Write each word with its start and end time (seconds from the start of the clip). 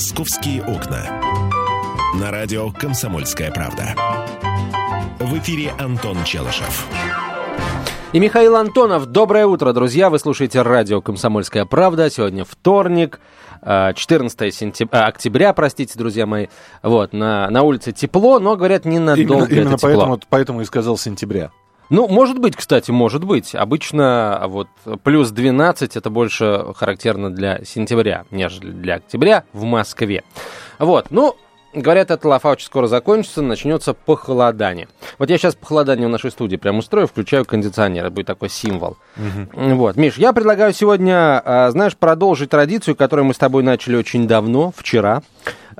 «Московские 0.00 0.62
окна». 0.62 1.20
На 2.18 2.30
радио 2.30 2.70
«Комсомольская 2.70 3.50
правда». 3.50 3.94
В 5.18 5.36
эфире 5.36 5.74
Антон 5.78 6.24
Челышев. 6.24 6.86
И 8.14 8.18
Михаил 8.18 8.56
Антонов. 8.56 9.04
Доброе 9.04 9.44
утро, 9.44 9.74
друзья. 9.74 10.08
Вы 10.08 10.18
слушаете 10.18 10.62
радио 10.62 11.02
«Комсомольская 11.02 11.66
правда». 11.66 12.08
Сегодня 12.08 12.46
вторник, 12.46 13.20
14 13.62 14.54
сентября, 14.54 15.04
октября, 15.04 15.52
простите, 15.52 15.98
друзья 15.98 16.24
мои. 16.24 16.46
Вот, 16.82 17.12
на, 17.12 17.50
на 17.50 17.60
улице 17.60 17.92
тепло, 17.92 18.38
но, 18.38 18.56
говорят, 18.56 18.86
ненадолго 18.86 19.44
Именно, 19.44 19.44
именно 19.52 19.68
это 19.68 19.76
тепло. 19.76 19.90
поэтому, 19.90 20.20
поэтому 20.30 20.60
и 20.62 20.64
сказал 20.64 20.96
сентября. 20.96 21.50
Ну, 21.90 22.08
может 22.08 22.38
быть, 22.38 22.56
кстати, 22.56 22.90
может 22.90 23.24
быть. 23.24 23.54
Обычно 23.54 24.44
вот 24.46 24.68
плюс 25.02 25.30
12 25.30 25.96
это 25.96 26.08
больше 26.08 26.64
характерно 26.76 27.30
для 27.30 27.64
сентября, 27.64 28.24
нежели 28.30 28.70
для 28.70 28.94
октября 28.94 29.44
в 29.52 29.64
Москве. 29.64 30.22
Вот, 30.78 31.10
ну, 31.10 31.36
Говорят, 31.72 32.10
эта 32.10 32.28
очень 32.28 32.66
скоро 32.66 32.88
закончится, 32.88 33.42
начнется 33.42 33.94
похолодание. 33.94 34.88
Вот 35.18 35.30
я 35.30 35.38
сейчас 35.38 35.54
похолодание 35.54 36.08
в 36.08 36.10
нашей 36.10 36.32
студии 36.32 36.56
прям 36.56 36.78
устрою, 36.78 37.06
включаю 37.06 37.44
кондиционер, 37.44 38.06
это 38.06 38.12
будет 38.12 38.26
такой 38.26 38.48
символ. 38.48 38.96
Вот, 39.52 39.96
Миш, 39.96 40.16
я 40.16 40.32
предлагаю 40.32 40.72
сегодня, 40.72 41.40
а, 41.44 41.70
знаешь, 41.70 41.96
продолжить 41.96 42.50
традицию, 42.50 42.96
которую 42.96 43.26
мы 43.26 43.34
с 43.34 43.38
тобой 43.38 43.62
начали 43.62 43.94
очень 43.94 44.26
давно, 44.26 44.72
вчера. 44.76 45.22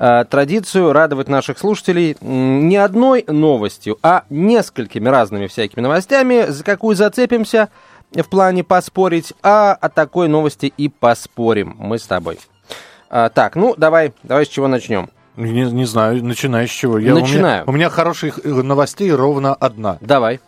А, 0.02 0.24
Традицию 0.24 0.94
радовать 0.94 1.28
наших 1.28 1.58
слушателей 1.58 2.16
не 2.22 2.78
одной 2.78 3.22
новостью, 3.28 3.98
а 4.02 4.24
несколькими 4.30 5.06
разными 5.06 5.46
всякими 5.46 5.82
новостями, 5.82 6.46
за 6.48 6.64
какую 6.64 6.96
зацепимся 6.96 7.68
в 8.10 8.26
плане 8.30 8.64
поспорить, 8.64 9.34
а 9.42 9.74
о 9.74 9.90
такой 9.90 10.28
новости 10.28 10.72
и 10.74 10.88
поспорим 10.88 11.76
мы 11.78 11.98
с 11.98 12.06
тобой. 12.06 12.38
А, 13.10 13.28
Так, 13.28 13.56
ну 13.56 13.74
давай, 13.76 14.14
давай 14.22 14.46
с 14.46 14.48
чего 14.48 14.68
начнем. 14.68 15.10
Не, 15.36 15.70
не 15.70 15.84
знаю, 15.84 16.24
начинай 16.24 16.66
с 16.66 16.70
чего. 16.70 16.98
Я, 16.98 17.12
Начинаю. 17.12 17.64
У 17.66 17.66
меня, 17.66 17.72
у 17.72 17.72
меня 17.72 17.90
хороших 17.90 18.40
э, 18.42 18.48
новостей 18.48 19.12
ровно 19.12 19.54
одна. 19.54 19.98
Давай. 20.00 20.40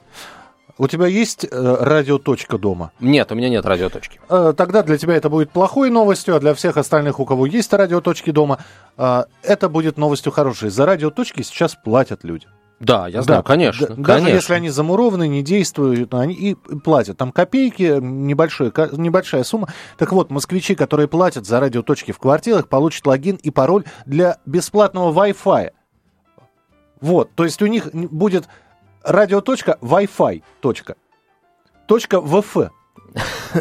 У 0.78 0.88
тебя 0.88 1.06
есть 1.06 1.44
э, 1.44 1.48
радиоточка 1.80 2.58
дома? 2.58 2.92
Нет, 2.98 3.30
у 3.30 3.34
меня 3.34 3.48
нет 3.48 3.64
радиоточки. 3.66 4.20
Э, 4.28 4.52
тогда 4.56 4.82
для 4.82 4.96
тебя 4.98 5.14
это 5.14 5.28
будет 5.28 5.50
плохой 5.50 5.90
новостью, 5.90 6.34
а 6.36 6.40
для 6.40 6.54
всех 6.54 6.76
остальных, 6.76 7.20
у 7.20 7.26
кого 7.26 7.46
есть 7.46 7.72
радиоточки 7.72 8.30
дома, 8.30 8.58
э, 8.96 9.24
это 9.42 9.68
будет 9.68 9.98
новостью 9.98 10.32
хорошей. 10.32 10.70
За 10.70 10.86
радиоточки 10.86 11.42
сейчас 11.42 11.76
платят 11.76 12.24
люди. 12.24 12.46
Да, 12.80 13.06
я 13.06 13.22
знаю, 13.22 13.42
Да, 13.42 13.46
конечно. 13.46 13.86
д- 13.86 13.94
Даже 13.94 14.18
конечно. 14.20 14.34
если 14.34 14.54
они 14.54 14.68
замурованы, 14.70 15.28
не 15.28 15.42
действуют, 15.44 16.12
они 16.14 16.34
и 16.34 16.54
платят. 16.54 17.16
Там 17.16 17.30
копейки, 17.30 17.98
небольшой, 18.00 18.72
небольшая 18.92 19.44
сумма. 19.44 19.68
Так 19.98 20.10
вот, 20.12 20.30
москвичи, 20.30 20.74
которые 20.74 21.06
платят 21.06 21.46
за 21.46 21.60
радиоточки 21.60 22.10
в 22.10 22.18
квартирах, 22.18 22.66
получат 22.66 23.06
логин 23.06 23.36
и 23.36 23.50
пароль 23.50 23.84
для 24.04 24.38
бесплатного 24.46 25.12
Wi-Fi. 25.12 25.70
Вот, 27.00 27.30
то 27.34 27.44
есть 27.44 27.60
у 27.62 27.66
них 27.66 27.88
будет 27.92 28.44
радиоточка 29.04 29.78
Wi-Fi. 29.80 30.42
Точка. 30.60 30.96
Точка 31.86 32.20
ВФ. 32.20 32.56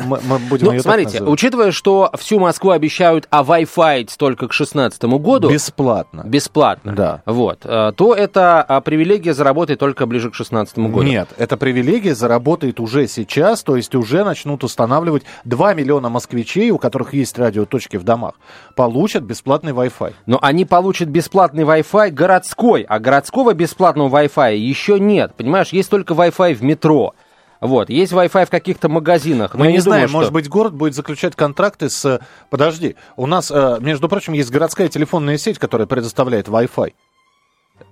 Мы, 0.05 0.19
мы 0.23 0.39
будем 0.39 0.67
Ну, 0.67 0.79
смотрите, 0.79 1.21
учитывая, 1.21 1.71
что 1.71 2.11
всю 2.17 2.39
Москву 2.39 2.71
обещают 2.71 3.27
а 3.29 3.43
Wi-Fi 3.43 4.09
только 4.17 4.47
к 4.47 4.51
2016 4.51 5.03
году, 5.03 5.49
Бесплатно. 5.49 6.23
бесплатно, 6.25 6.93
Да. 6.93 7.21
вот, 7.25 7.59
э, 7.63 7.91
то 7.95 8.13
эта 8.13 8.61
а, 8.61 8.81
привилегия 8.81 9.33
заработает 9.33 9.79
только 9.79 10.05
ближе 10.05 10.29
к 10.29 10.33
2016 10.33 10.77
году. 10.89 11.03
Нет, 11.03 11.29
эта 11.37 11.57
привилегия 11.57 12.15
заработает 12.15 12.79
уже 12.79 13.07
сейчас, 13.07 13.63
то 13.63 13.75
есть 13.75 13.93
уже 13.95 14.23
начнут 14.23 14.63
устанавливать 14.63 15.23
2 15.43 15.73
миллиона 15.73 16.09
москвичей, 16.09 16.71
у 16.71 16.77
которых 16.77 17.13
есть 17.13 17.37
радиоточки 17.37 17.97
в 17.97 18.03
домах, 18.03 18.35
получат 18.75 19.23
бесплатный 19.23 19.73
Wi-Fi. 19.73 20.13
Но 20.25 20.39
они 20.41 20.65
получат 20.65 21.09
бесплатный 21.09 21.63
Wi-Fi 21.63 22.11
городской, 22.11 22.83
а 22.83 22.99
городского 22.99 23.53
бесплатного 23.53 24.23
Wi-Fi 24.23 24.55
еще 24.55 24.99
нет. 24.99 25.33
Понимаешь, 25.35 25.69
есть 25.69 25.89
только 25.89 26.13
Wi-Fi 26.13 26.53
в 26.55 26.63
метро. 26.63 27.13
Вот, 27.61 27.89
есть 27.91 28.11
Wi-Fi 28.11 28.47
в 28.47 28.49
каких-то 28.49 28.89
магазинах. 28.89 29.53
Мы 29.53 29.67
не, 29.67 29.73
не 29.73 29.79
знаем, 29.79 30.07
думаю, 30.07 30.09
что- 30.09 30.17
может 30.17 30.33
быть, 30.33 30.49
город 30.49 30.73
будет 30.73 30.95
заключать 30.95 31.35
контракты 31.35 31.89
с... 31.91 32.19
Подожди, 32.49 32.95
у 33.15 33.27
нас, 33.27 33.51
э, 33.51 33.77
между 33.79 34.09
прочим, 34.09 34.33
есть 34.33 34.49
городская 34.49 34.87
телефонная 34.87 35.37
сеть, 35.37 35.59
которая 35.59 35.85
предоставляет 35.87 36.47
Wi-Fi. 36.47 36.93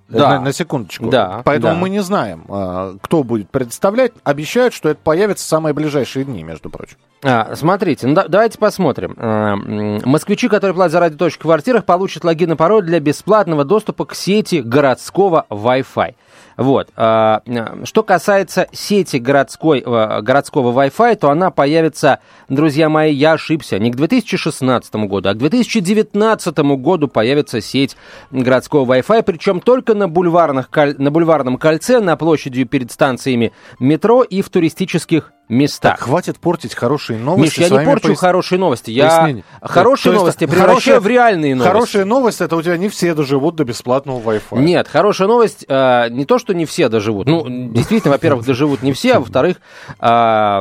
Да. 0.08 0.30
На, 0.30 0.42
на 0.42 0.54
секундочку. 0.54 1.10
Да, 1.12 1.44
Поэтому 1.46 1.74
да. 1.76 1.80
мы 1.80 1.90
не 1.92 2.02
знаем, 2.02 2.44
э, 2.50 2.96
кто 3.02 3.24
будет 3.24 3.52
предоставлять. 3.52 4.12
Обещают, 4.24 4.74
что 4.74 4.90
это 4.90 5.00
появится 5.04 5.46
в 5.46 5.48
самые 5.48 5.74
ближайшие 5.74 6.26
дни, 6.26 6.42
между 6.42 6.72
прочим. 6.72 6.98
А, 7.22 7.56
смотрите, 7.56 8.08
ну 8.08 8.16
да- 8.16 8.28
давайте 8.28 8.58
посмотрим. 8.58 9.14
А, 9.18 9.54
м, 9.54 10.02
москвичи, 10.06 10.48
которые 10.48 10.74
платят 10.74 10.94
за 10.94 11.00
радиоточку 11.00 11.42
в 11.42 11.44
квартирах, 11.44 11.86
получат 11.86 12.24
логин 12.24 12.54
и 12.54 12.56
пароль 12.56 12.84
для 12.84 13.00
бесплатного 13.00 13.66
доступа 13.66 14.06
к 14.06 14.16
сети 14.16 14.62
городского 14.62 15.46
Wi-Fi. 15.52 16.16
Вот. 16.60 16.90
а, 16.98 17.42
Что 17.86 18.04
касается 18.04 18.68
сети 18.74 19.16
городской, 19.16 19.80
э, 19.80 20.22
городского 20.22 20.78
Wi-Fi, 20.78 21.16
то 21.16 21.30
она 21.30 21.52
появится, 21.52 22.20
друзья 22.50 22.90
мои, 22.90 23.14
я 23.14 23.34
ошибся, 23.34 23.80
не 23.80 23.92
к 23.92 23.96
2016 23.96 24.94
году, 25.08 25.30
а 25.30 25.34
к 25.34 25.38
2019 25.38 26.76
году 26.76 27.08
появится 27.08 27.62
сеть 27.62 27.96
городского 28.32 28.94
Wi-Fi, 28.94 29.24
причем 29.24 29.62
только 29.62 29.94
на, 29.94 30.10
бульварных, 30.10 30.70
на 30.76 31.12
бульварном 31.12 31.58
кольце, 31.58 32.02
на 32.02 32.18
площади 32.18 32.66
перед 32.66 32.92
станциями 32.92 33.54
метро 33.80 34.24
и 34.24 34.42
в 34.42 34.50
туристических 34.50 35.32
местах. 35.50 36.00
Хватит 36.00 36.40
портить 36.40 36.76
хорошие 36.76 37.18
Миш, 37.18 37.26
новости. 37.26 37.60
я 37.62 37.70
не 37.70 37.86
порчу 37.86 38.08
пояс- 38.10 38.20
хорошие 38.20 38.60
новости. 38.60 38.92
Я 38.92 39.36
хорошие 39.62 40.12
есть 40.14 40.22
новости 40.22 40.44
хорошая- 40.46 40.66
превращаю 40.68 41.02
в 41.02 41.08
реальные 41.08 41.56
новости. 41.56 41.72
Хорошая 41.74 42.06
новость, 42.06 42.42
это 42.42 42.56
у 42.56 42.62
тебя 42.62 42.78
не 42.78 42.88
все 42.90 43.14
доживут 43.16 43.56
до 43.56 43.66
бесплатного 43.66 44.20
Wi-Fi. 44.20 44.60
Нет, 44.60 44.88
хорошая 44.88 45.28
новость, 45.28 45.66
э, 45.68 46.08
не 46.12 46.26
то, 46.26 46.38
что 46.40 46.54
не 46.54 46.66
все 46.66 46.88
доживут. 46.88 47.28
Ну, 47.28 47.46
действительно, 47.48 48.14
во-первых, 48.14 48.46
доживут 48.46 48.84
не 48.84 48.94
все, 48.94 49.16
а 49.16 49.20
во-вторых, 49.20 49.58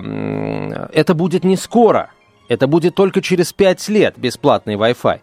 м, 0.03 0.73
это 0.93 1.15
будет 1.15 1.45
не 1.45 1.57
скоро. 1.57 2.11
Это 2.49 2.67
будет 2.67 2.95
только 2.95 3.21
через 3.21 3.53
5 3.53 3.89
лет 3.91 4.15
бесплатный 4.17 4.75
Wi-Fi. 4.77 5.21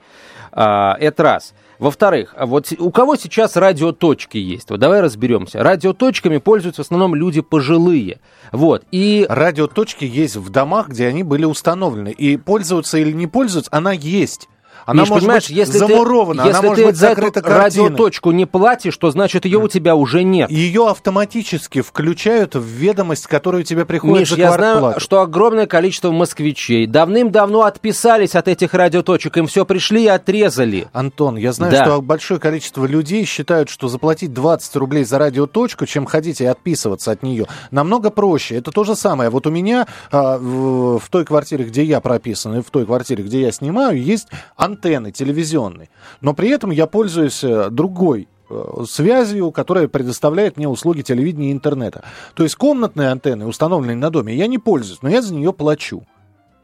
А, 0.52 0.96
это 1.00 1.24
раз. 1.24 1.54
Во-вторых, 1.80 2.36
вот 2.40 2.72
у 2.80 2.92
кого 2.92 3.16
сейчас 3.16 3.56
радиоточки 3.56 4.38
есть? 4.38 4.70
Вот 4.70 4.80
давай 4.80 5.02
разберемся. 5.02 5.62
Радиоточками 5.62 6.38
пользуются 6.38 6.84
в 6.84 6.86
основном 6.86 7.16
люди 7.16 7.42
пожилые. 7.42 8.20
Вот. 8.52 8.84
И 8.92 9.26
Радиоточки 9.30 10.06
есть 10.06 10.36
в 10.36 10.50
домах, 10.50 10.90
где 10.90 11.08
они 11.08 11.24
были 11.24 11.46
установлены. 11.46 12.10
И 12.10 12.38
пользуются 12.38 12.98
или 12.98 13.12
не 13.12 13.28
пользуются, 13.28 13.70
она 13.74 13.92
есть. 13.92 14.48
Она 14.86 15.02
Миш, 15.02 15.10
может 15.10 15.30
быть 15.30 15.50
если 15.50 15.78
замурована, 15.78 16.44
ты, 16.44 16.50
она 16.50 16.58
если 16.58 16.68
может 16.68 16.84
ты 16.84 16.86
быть 16.90 16.96
за 16.96 17.08
эту 17.08 17.16
закрыта 17.16 17.42
картиной. 17.42 17.86
радиоточку 17.88 18.32
не 18.32 18.46
платишь, 18.46 18.96
то 18.98 19.10
значит 19.12 19.46
ее 19.46 19.58
у 19.60 19.68
тебя 19.68 19.96
уже 19.96 20.24
нет. 20.24 20.52
Ее 20.52 20.88
автоматически 20.88 21.82
включают 21.82 22.56
в 22.56 22.64
ведомость, 22.64 23.28
которая 23.28 23.64
тебе 23.64 23.86
приходит 23.86 24.20
Миш, 24.22 24.30
за 24.30 24.38
я 24.38 24.52
знаю, 24.52 25.00
что 25.00 25.22
огромное 25.22 25.66
количество 25.66 26.12
москвичей 26.12 26.86
давным-давно 26.86 27.64
отписались 27.64 28.36
от 28.36 28.48
этих 28.48 28.74
радиоточек, 28.74 29.38
им 29.38 29.48
все 29.48 29.66
пришли 29.66 30.04
и 30.04 30.08
отрезали. 30.08 30.88
Антон, 30.94 31.38
я 31.38 31.52
знаю, 31.52 31.72
Да. 31.72 31.86
что 31.86 32.02
большое 32.02 32.40
количество 32.40 32.86
людей 32.86 33.26
считают, 33.26 33.70
что 33.70 33.88
заплатить 33.88 34.34
20 34.34 34.76
рублей 34.76 35.04
за 35.04 35.18
радиоточку, 35.18 35.86
чем 35.86 36.06
ходить 36.06 36.42
и 36.42 36.46
отписываться 36.46 37.12
от 37.12 37.24
нее, 37.24 37.48
намного 37.72 38.12
проще. 38.12 38.56
Это 38.56 38.72
то 38.72 38.84
же 38.84 38.96
самое. 38.96 39.30
Вот 39.30 39.48
у 39.48 39.52
меня 39.52 39.88
а, 40.12 40.38
в, 40.38 41.00
в 41.00 41.10
той 41.10 41.26
квартире, 41.26 41.66
где 41.66 41.84
я 41.84 42.00
прописан, 42.02 42.60
и 42.60 42.62
в 42.62 42.70
той 42.70 42.86
квартире, 42.86 43.24
где 43.24 43.42
я 43.42 43.52
снимаю, 43.52 44.02
есть 44.02 44.28
антенны 44.76 45.12
телевизионные. 45.12 45.90
Но 46.22 46.34
при 46.34 46.50
этом 46.50 46.72
я 46.72 46.86
пользуюсь 46.88 47.44
э, 47.44 47.70
другой 47.70 48.28
э, 48.50 48.84
связью, 48.88 49.52
которая 49.52 49.88
предоставляет 49.88 50.58
мне 50.58 50.68
услуги 50.68 51.02
телевидения 51.02 51.50
и 51.50 51.52
интернета. 51.54 52.04
То 52.36 52.44
есть 52.44 52.56
комнатные 52.56 53.10
антенны, 53.10 53.46
установленные 53.48 53.96
на 53.96 54.10
доме, 54.10 54.36
я 54.36 54.48
не 54.48 54.58
пользуюсь, 54.58 55.02
но 55.02 55.10
я 55.10 55.22
за 55.22 55.34
нее 55.34 55.54
плачу. 55.54 56.04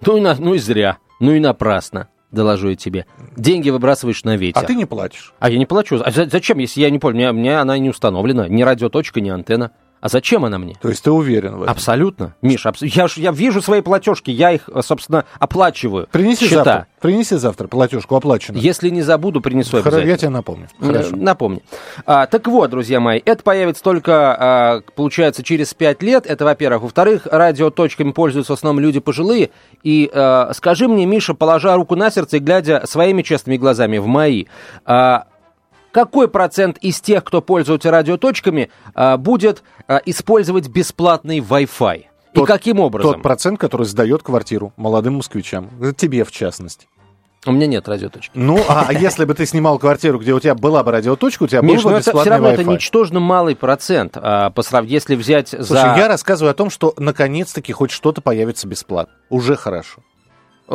Ну 0.06 0.18
и, 0.18 0.22
на- 0.22 0.36
ну 0.36 0.54
и 0.54 0.60
зря, 0.60 0.98
ну 1.20 1.32
и 1.32 1.40
напрасно, 1.40 2.08
доложу 2.32 2.70
я 2.70 2.76
тебе. 2.76 3.06
Деньги 3.36 3.70
выбрасываешь 3.70 4.24
на 4.24 4.36
ветер. 4.36 4.62
А 4.64 4.66
ты 4.66 4.76
не 4.76 4.86
платишь. 4.86 5.34
А 5.40 5.50
я 5.50 5.58
не 5.58 5.66
плачу. 5.66 6.02
А 6.04 6.12
за- 6.12 6.28
зачем, 6.30 6.58
если 6.60 6.82
я 6.82 6.90
не 6.90 7.00
понял? 7.00 7.16
Мне, 7.16 7.32
мне 7.32 7.58
она 7.60 7.78
не 7.78 7.90
установлена, 7.90 8.48
ни 8.48 8.62
радиоточка, 8.64 9.22
ни 9.22 9.30
антенна. 9.30 9.72
А 10.02 10.10
зачем 10.10 10.44
она 10.46 10.58
мне? 10.58 10.76
То 10.82 10.90
есть 10.90 11.04
ты 11.04 11.12
уверен 11.12 11.56
в 11.58 11.62
этом? 11.62 11.72
Абсолютно. 11.72 12.36
Миш, 12.42 12.66
абс- 12.66 12.82
я, 12.82 13.08
ж- 13.08 13.18
я 13.18 13.32
вижу 13.32 13.62
свои 13.62 13.82
платежки, 13.82 14.32
я 14.32 14.52
их, 14.52 14.68
собственно, 14.84 15.26
оплачиваю. 15.40 16.08
Принеси 16.12 16.46
Счета. 16.46 16.56
завтра. 16.64 16.88
Принеси 17.02 17.36
завтра 17.36 17.68
платежку 17.68 18.16
оплаченную. 18.16 18.62
Если 18.64 18.90
не 18.90 19.02
забуду, 19.04 19.42
принесу 19.42 19.78
Хоро- 19.78 19.82
обязательно. 19.82 20.10
Я 20.10 20.18
тебе 20.18 20.30
напомню. 20.30 20.68
Хорошо. 20.80 21.10
Э, 21.16 21.16
Напомню. 21.16 21.62
А, 22.06 22.26
так 22.28 22.48
вот, 22.48 22.70
друзья 22.72 23.00
мои, 23.00 23.22
это 23.24 23.44
появится 23.44 23.84
только, 23.84 24.36
а, 24.38 24.82
получается, 24.96 25.44
через 25.44 25.74
5 25.74 26.02
лет. 26.04 26.26
Это, 26.26 26.46
во-первых. 26.46 26.82
Во-вторых, 26.84 27.28
радиоточками 27.30 28.12
пользуются 28.12 28.54
в 28.54 28.58
основном 28.58 28.84
люди 28.84 29.00
пожилые. 29.00 29.52
И 29.84 30.10
а, 30.14 30.52
скажи 30.54 30.88
мне, 30.88 31.06
Миша, 31.06 31.34
положа 31.34 31.76
руку 31.76 31.96
на 31.96 32.10
сердце 32.12 32.38
и 32.38 32.40
глядя 32.40 32.84
своими 32.86 33.22
честными 33.22 33.58
глазами 33.58 33.98
в 34.00 34.08
мои, 34.08 34.46
а, 34.86 35.26
какой 35.92 36.28
процент 36.28 36.78
из 36.80 37.02
тех, 37.02 37.24
кто 37.24 37.42
пользуется 37.42 37.92
радиоточками, 37.92 38.70
а, 38.94 39.18
будет 39.18 39.64
а, 39.88 40.02
использовать 40.06 40.68
бесплатный 40.70 41.40
Wi-Fi? 41.40 41.98
И 41.98 42.06
Тот- 42.36 42.48
каким 42.48 42.80
образом? 42.80 43.14
Тот 43.14 43.22
процент, 43.22 43.60
который 43.60 43.86
сдает 43.86 44.24
квартиру 44.24 44.74
молодым 44.78 45.16
москвичам. 45.16 45.70
Это 45.82 45.94
Тебе, 45.94 46.24
в 46.24 46.32
частности. 46.32 46.88
У 47.46 47.52
меня 47.52 47.66
нет 47.66 47.90
радиоточки. 47.90 48.30
Ну, 48.36 48.64
а, 48.70 48.86
а 48.90 48.94
если 48.94 49.26
бы 49.26 49.34
ты 49.34 49.48
снимал 49.48 49.80
квартиру, 49.80 50.20
где 50.20 50.32
у 50.32 50.40
тебя 50.40 50.54
была 50.54 50.84
бы 50.84 50.92
радиоточка, 50.92 51.44
у 51.44 51.48
тебя 51.48 51.64
был 51.64 51.70
Миш, 51.74 51.84
бы 51.84 51.90
ну 51.90 51.96
это 51.98 52.06
бесплатный 52.06 52.22
все 52.22 52.30
равно 52.30 52.50
Wi-Fi? 52.50 52.54
это 52.54 52.64
ничтожно 52.66 53.20
малый 53.20 53.56
процент. 53.56 54.16
А, 54.16 54.52
по 54.52 54.62
срав- 54.62 54.86
Если 54.86 55.16
взять 55.16 55.50
Слушай, 55.50 55.66
за... 55.66 55.96
я 55.98 56.08
рассказываю 56.08 56.52
о 56.52 56.54
том, 56.54 56.70
что 56.70 56.94
наконец-таки 56.98 57.74
хоть 57.74 57.90
что-то 57.90 58.22
появится 58.22 58.68
бесплатно. 58.68 59.14
Уже 59.30 59.56
хорошо. 59.56 60.02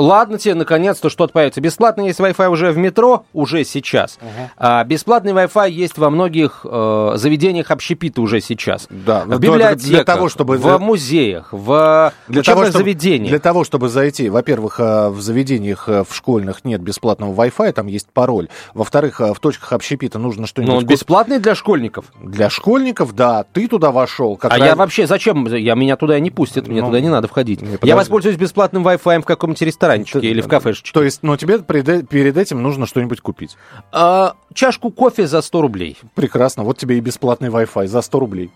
Ладно 0.01 0.37
тебе, 0.39 0.55
наконец-то 0.55 1.09
что-то 1.09 1.33
появится. 1.33 1.63
Бесплатно 1.63 2.03
есть 2.03 2.21
Wi-Fi 2.21 2.49
уже 2.51 2.71
в 2.71 2.77
метро, 2.77 3.25
уже 3.33 3.65
сейчас. 3.65 4.19
А 4.59 4.85
бесплатный 4.85 5.33
Wi-Fi 5.33 5.71
есть 5.71 5.97
во 5.97 6.11
многих 6.11 6.67
э, 6.69 7.13
заведениях 7.17 7.71
общепита 7.71 8.21
уже 8.21 8.41
сейчас. 8.43 8.89
Да, 8.91 9.21
в 9.25 9.29
но 9.29 9.39
библиотеках, 9.39 9.85
для 9.87 10.05
того, 10.05 10.29
чтобы- 10.29 10.59
в 10.59 10.79
музеях, 10.79 11.49
в 11.51 12.13
Для 12.29 12.41
учебных 12.41 12.45
того, 12.45 12.65
чтобы, 12.67 12.79
заведениях. 12.79 13.31
для 13.31 13.39
того, 13.39 13.65
чтобы 13.65 13.89
зайти, 13.89 14.29
во-первых, 14.29 14.81
э, 14.81 15.09
в 15.09 15.21
заведениях 15.23 15.89
э, 15.89 16.05
в 16.07 16.15
школьных 16.15 16.65
нет 16.67 16.83
бесплатного 16.83 17.33
Wi-Fi, 17.33 17.73
там 17.73 17.87
есть 17.87 18.09
пароль. 18.13 18.49
Во-вторых, 18.75 19.21
э, 19.23 19.33
в 19.33 19.41
точках 19.41 19.73
общепита 19.73 20.19
нужно 20.19 20.43
Но 20.43 20.47
что-нибудь... 20.47 20.75
он 20.75 20.81
купить. 20.83 20.99
бесплатный 20.99 21.39
для 21.39 21.55
школьников. 21.55 22.07
Для 22.23 22.51
школьников, 22.51 23.15
да, 23.15 23.45
ты 23.51 23.67
туда 23.67 23.91
вошел. 23.93 24.37
Как 24.37 24.53
а 24.53 24.59
раз- 24.59 24.67
я 24.69 24.77
вообще 24.77 25.07
зачем? 25.07 25.47
Я 25.47 25.75
меня 25.75 25.97
туда 25.97 26.21
не 26.21 26.31
пустят, 26.31 26.69
мне 26.69 26.83
Ну, 26.83 26.89
туда 26.89 27.01
не 27.01 27.09
надо 27.09 27.29
входить. 27.29 27.63
не, 27.63 27.79
Я 27.83 27.97
воспользуюсь 27.97 28.37
бесплатным 28.37 28.87
Wi-Fi 28.87 29.23
в 29.23 29.25
каком-нибудь 29.25 29.63
ресторанчике 29.87 30.21
Ты- 30.21 30.27
или 30.27 30.41
в 30.41 30.49
кафешечке. 30.49 30.93
То 30.93 31.03
есть, 31.03 31.23
ну, 31.23 31.37
тебе 31.37 31.59
перед, 31.61 32.37
этим 32.37 32.63
нужно 32.63 32.87
что-нибудь 32.87 33.21
купить. 33.21 33.57
А, 33.93 34.35
чашку 34.55 34.91
кофе 34.91 35.27
за 35.27 35.43
100 35.43 35.63
рублей. 35.63 35.99
Прекрасно, 36.15 36.65
вот 36.65 36.79
тебе 36.79 36.99
и 36.99 37.01
бесплатный 37.01 37.49
Wi-Fi 37.49 37.87
за 37.87 38.03
100 38.03 38.19
рублей. 38.19 38.51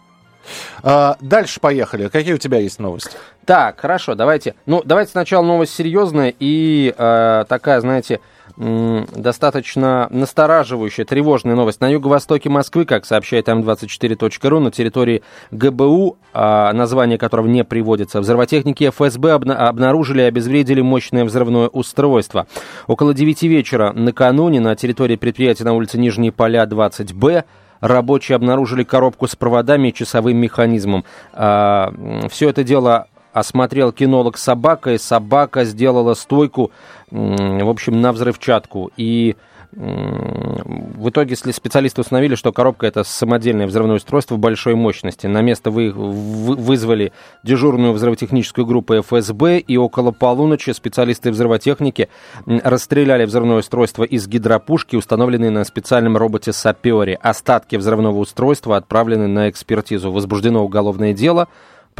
А, 0.82 1.16
дальше 1.20 1.60
поехали. 1.60 2.08
Какие 2.08 2.34
у 2.34 2.38
тебя 2.38 2.58
есть 2.58 2.78
новости? 2.78 3.16
Так, 3.44 3.80
хорошо, 3.80 4.14
давайте. 4.14 4.54
Ну, 4.66 4.82
давайте 4.84 5.12
сначала 5.12 5.44
новость 5.44 5.74
серьезная 5.74 6.34
и 6.38 6.94
э, 6.96 7.44
такая, 7.48 7.80
знаете, 7.80 8.20
достаточно 8.60 10.06
настораживающая, 10.10 11.06
тревожная 11.06 11.54
новость. 11.54 11.80
На 11.80 11.88
юго-востоке 11.88 12.50
Москвы, 12.50 12.84
как 12.84 13.06
сообщает 13.06 13.48
М24.ру, 13.48 14.60
на 14.60 14.70
территории 14.70 15.22
ГБУ, 15.50 16.18
а, 16.34 16.70
название 16.74 17.16
которого 17.16 17.46
не 17.46 17.64
приводится, 17.64 18.20
взрывотехники 18.20 18.90
ФСБ 18.90 19.30
обна- 19.30 19.56
обнаружили 19.56 20.20
и 20.20 20.24
обезвредили 20.24 20.82
мощное 20.82 21.24
взрывное 21.24 21.68
устройство. 21.68 22.46
Около 22.86 23.14
9 23.14 23.48
вечера 23.48 23.92
накануне 23.92 24.60
на 24.60 24.76
территории 24.76 25.16
предприятия 25.16 25.64
на 25.64 25.72
улице 25.72 25.96
Нижние 25.96 26.30
Поля 26.30 26.66
20Б 26.66 27.44
рабочие 27.80 28.36
обнаружили 28.36 28.84
коробку 28.84 29.26
с 29.26 29.34
проводами 29.34 29.88
и 29.88 29.94
часовым 29.94 30.36
механизмом. 30.36 31.04
Все 31.32 32.48
это 32.48 32.62
дело 32.62 33.06
осмотрел 33.32 33.92
кинолог 33.92 34.38
с 34.38 34.42
собакой. 34.42 34.98
Собака 34.98 35.64
сделала 35.64 36.14
стойку, 36.14 36.70
в 37.10 37.68
общем, 37.68 38.00
на 38.00 38.12
взрывчатку. 38.12 38.90
И 38.96 39.36
в 39.72 41.08
итоге 41.10 41.36
специалисты 41.36 42.00
установили, 42.00 42.34
что 42.34 42.52
коробка 42.52 42.88
это 42.88 43.04
самодельное 43.04 43.68
взрывное 43.68 43.96
устройство 43.96 44.36
большой 44.36 44.74
мощности. 44.74 45.28
На 45.28 45.42
место 45.42 45.70
вы, 45.70 45.92
вы- 45.92 46.56
вызвали 46.56 47.12
дежурную 47.44 47.92
взрывотехническую 47.92 48.66
группу 48.66 49.00
ФСБ, 49.00 49.58
и 49.58 49.76
около 49.76 50.10
полуночи 50.10 50.70
специалисты 50.70 51.30
взрывотехники 51.30 52.08
расстреляли 52.46 53.24
взрывное 53.26 53.58
устройство 53.58 54.02
из 54.02 54.26
гидропушки, 54.26 54.96
установленной 54.96 55.50
на 55.50 55.62
специальном 55.62 56.16
роботе-сапере. 56.16 57.14
Остатки 57.22 57.76
взрывного 57.76 58.18
устройства 58.18 58.76
отправлены 58.76 59.28
на 59.28 59.50
экспертизу. 59.50 60.10
Возбуждено 60.10 60.64
уголовное 60.64 61.12
дело, 61.12 61.46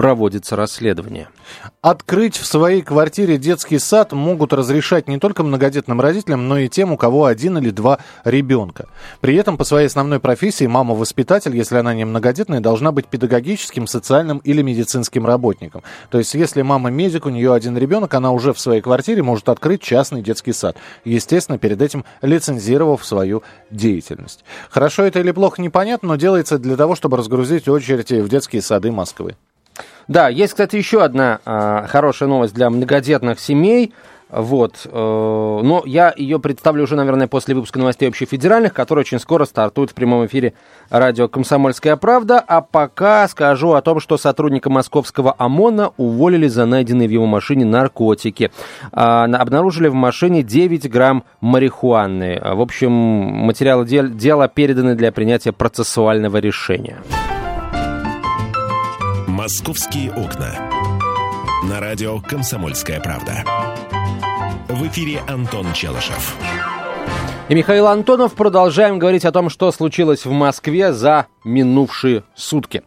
проводится 0.01 0.57
расследование. 0.57 1.29
Открыть 1.83 2.39
в 2.39 2.47
своей 2.47 2.81
квартире 2.81 3.37
детский 3.37 3.79
сад 3.79 4.13
могут 4.13 4.55
разрешать 4.55 5.09
не 5.09 5.19
только 5.19 5.43
многодетным 5.43 6.01
родителям, 6.01 6.49
но 6.49 6.57
и 6.57 6.71
тем, 6.71 6.93
у 6.93 6.97
кого 6.97 7.27
один 7.27 7.59
или 7.59 7.69
два 7.69 7.99
ребенка. 8.25 8.89
При 9.21 9.37
этом 9.37 9.59
по 9.59 9.65
своей 9.65 9.89
основной 9.89 10.19
профессии 10.19 10.67
мама-воспитатель, 10.67 11.55
если 11.55 11.77
она 11.77 11.93
не 11.93 12.07
многодетная, 12.07 12.61
должна 12.61 12.93
быть 12.93 13.09
педагогическим, 13.09 13.87
социальным 13.87 14.39
или 14.39 14.63
медицинским 14.63 15.27
работником. 15.27 15.83
То 16.09 16.17
есть, 16.17 16.33
если 16.33 16.63
мама 16.63 16.89
медик, 16.89 17.27
у 17.27 17.29
нее 17.29 17.53
один 17.53 17.77
ребенок, 17.77 18.15
она 18.15 18.33
уже 18.33 18.55
в 18.55 18.59
своей 18.59 18.81
квартире 18.81 19.23
может 19.23 19.51
открыть 19.51 19.83
частный 19.83 20.23
детский 20.23 20.55
сад. 20.55 20.79
Естественно, 21.05 21.59
перед 21.59 21.83
этим 21.83 22.07
лицензировав 22.23 23.05
свою 23.05 23.43
деятельность. 23.71 24.47
Хорошо 24.71 25.03
это 25.03 25.21
или 25.21 25.33
плохо, 25.33 25.61
непонятно, 25.61 26.09
но 26.09 26.17
делается 26.17 26.57
для 26.59 26.77
того, 26.79 26.95
чтобы 26.95 27.19
разгрузить 27.19 27.69
очередь 27.69 28.11
в 28.11 28.29
детские 28.31 28.63
сады 28.63 28.91
Москвы. 28.91 29.37
Да, 30.11 30.29
есть, 30.29 30.55
кстати, 30.55 30.75
еще 30.75 31.05
одна 31.05 31.39
а, 31.45 31.87
хорошая 31.87 32.29
новость 32.29 32.53
для 32.53 32.69
многодетных 32.69 33.39
семей. 33.39 33.95
Вот, 34.29 34.83
э, 34.85 34.89
но 34.93 35.83
я 35.87 36.13
ее 36.17 36.39
представлю 36.39 36.85
уже, 36.85 36.95
наверное, 36.95 37.27
после 37.27 37.55
выпуска 37.55 37.81
новостей 37.81 38.09
общефедеральных, 38.09 38.73
который 38.73 39.01
очень 39.01 39.19
скоро 39.19 39.45
стартует 39.45 39.91
в 39.91 39.95
прямом 39.95 40.25
эфире 40.27 40.55
радио 40.89 41.27
«Комсомольская 41.27 41.97
правда». 41.97 42.39
А 42.39 42.61
пока 42.61 43.27
скажу 43.27 43.73
о 43.73 43.83
том, 43.83 43.99
что 43.99 44.19
сотрудника 44.19 44.71
московского 44.71 45.35
ОМОНа 45.37 45.93
уволили 45.97 46.47
за 46.47 46.65
найденные 46.67 47.09
в 47.09 47.11
его 47.13 47.27
машине 47.27 47.65
наркотики. 47.65 48.53
А, 48.93 49.27
на- 49.29 49.39
обнаружили 49.39 49.89
в 49.89 49.95
машине 49.95 50.43
9 50.45 50.89
грамм 50.89 51.25
марихуаны. 51.41 52.41
В 52.41 52.61
общем, 52.61 52.93
материалы 52.93 53.85
дел- 53.85 54.09
дела 54.09 54.47
переданы 54.47 54.95
для 54.95 55.11
принятия 55.11 55.51
процессуального 55.53 56.37
решения. 56.37 56.99
«Московские 59.41 60.13
окна». 60.13 60.53
На 61.67 61.81
радио 61.81 62.21
«Комсомольская 62.21 63.01
правда». 63.01 63.43
В 64.69 64.87
эфире 64.89 65.23
Антон 65.27 65.73
Челышев. 65.73 66.37
И 67.49 67.55
Михаил 67.55 67.87
Антонов. 67.87 68.35
Продолжаем 68.35 68.99
говорить 68.99 69.25
о 69.25 69.33
том, 69.33 69.49
что 69.49 69.73
случилось 69.73 70.27
в 70.27 70.31
Москве 70.31 70.93
за 70.93 71.27
минувшие 71.43 72.25
сутки. 72.35 72.83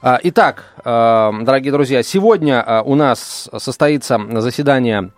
А, 0.00 0.18
Итак, 0.22 0.72
а, 0.86 1.34
дорогие 1.42 1.70
друзья, 1.70 2.02
сегодня 2.02 2.64
а, 2.66 2.80
у 2.80 2.94
нас 2.94 3.50
состоится 3.58 4.18
заседание 4.40 5.10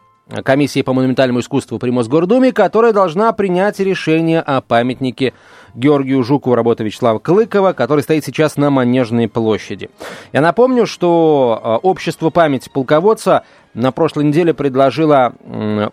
комиссии 0.44 0.82
по 0.82 0.92
монументальному 0.92 1.40
искусству 1.40 1.78
при 1.78 1.90
Мосгордуме, 1.90 2.52
которая 2.52 2.92
должна 2.92 3.32
принять 3.32 3.78
решение 3.80 4.40
о 4.40 4.60
памятнике 4.60 5.34
Георгию 5.74 6.22
Жукову 6.22 6.54
работы 6.54 6.84
Вячеслава 6.84 7.18
Клыкова, 7.18 7.72
который 7.72 8.02
стоит 8.02 8.24
сейчас 8.24 8.56
на 8.56 8.70
Манежной 8.70 9.28
площади. 9.28 9.90
Я 10.32 10.40
напомню, 10.40 10.86
что 10.86 11.60
а, 11.62 11.76
общество 11.78 12.30
памяти 12.30 12.70
полководца 12.72 13.44
на 13.74 13.90
прошлой 13.90 14.24
неделе 14.24 14.52
предложило 14.52 15.34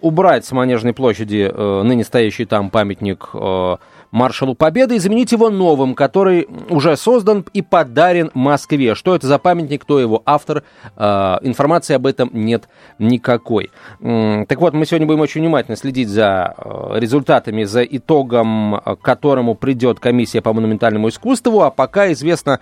убрать 0.02 0.46
с 0.46 0.52
Манежной 0.52 0.94
площади 0.94 1.50
э, 1.50 1.82
ныне 1.84 2.04
стоящий 2.04 2.44
там 2.44 2.72
памятник 2.72 3.30
э, 3.34 3.78
маршалу 4.12 4.56
Победы 4.56 4.96
и 4.96 5.00
заменить 5.00 5.32
его 5.32 5.50
новым, 5.50 5.94
который 5.96 6.48
уже 6.70 6.98
создан 6.98 7.46
и 7.54 7.62
подарен 7.62 8.32
Москве. 8.34 8.96
Что 8.96 9.16
это 9.16 9.28
за 9.28 9.38
памятник, 9.38 9.84
кто 9.84 10.00
его 10.00 10.22
автор, 10.26 10.64
э, 10.96 11.38
информации 11.42 11.94
об 11.94 12.06
этом 12.06 12.30
нет 12.34 12.68
никакой. 12.98 13.72
Так 14.00 14.62
вот, 14.62 14.74
мы 14.74 14.86
сегодня 14.86 15.08
будем 15.08 15.22
очень 15.22 15.42
внимательно 15.42 15.78
следить 15.78 16.10
за 16.10 16.56
э, 16.58 17.00
результатами, 17.00 17.64
за 17.64 17.84
итогом, 17.84 18.76
э, 18.76 18.80
к 18.96 19.02
которому 19.02 19.56
придет 19.56 20.00
комиссия 20.00 20.42
по 20.42 20.54
монументальному 20.54 21.10
искусству, 21.10 21.62
а 21.62 21.70
пока 21.70 22.12
известно, 22.12 22.60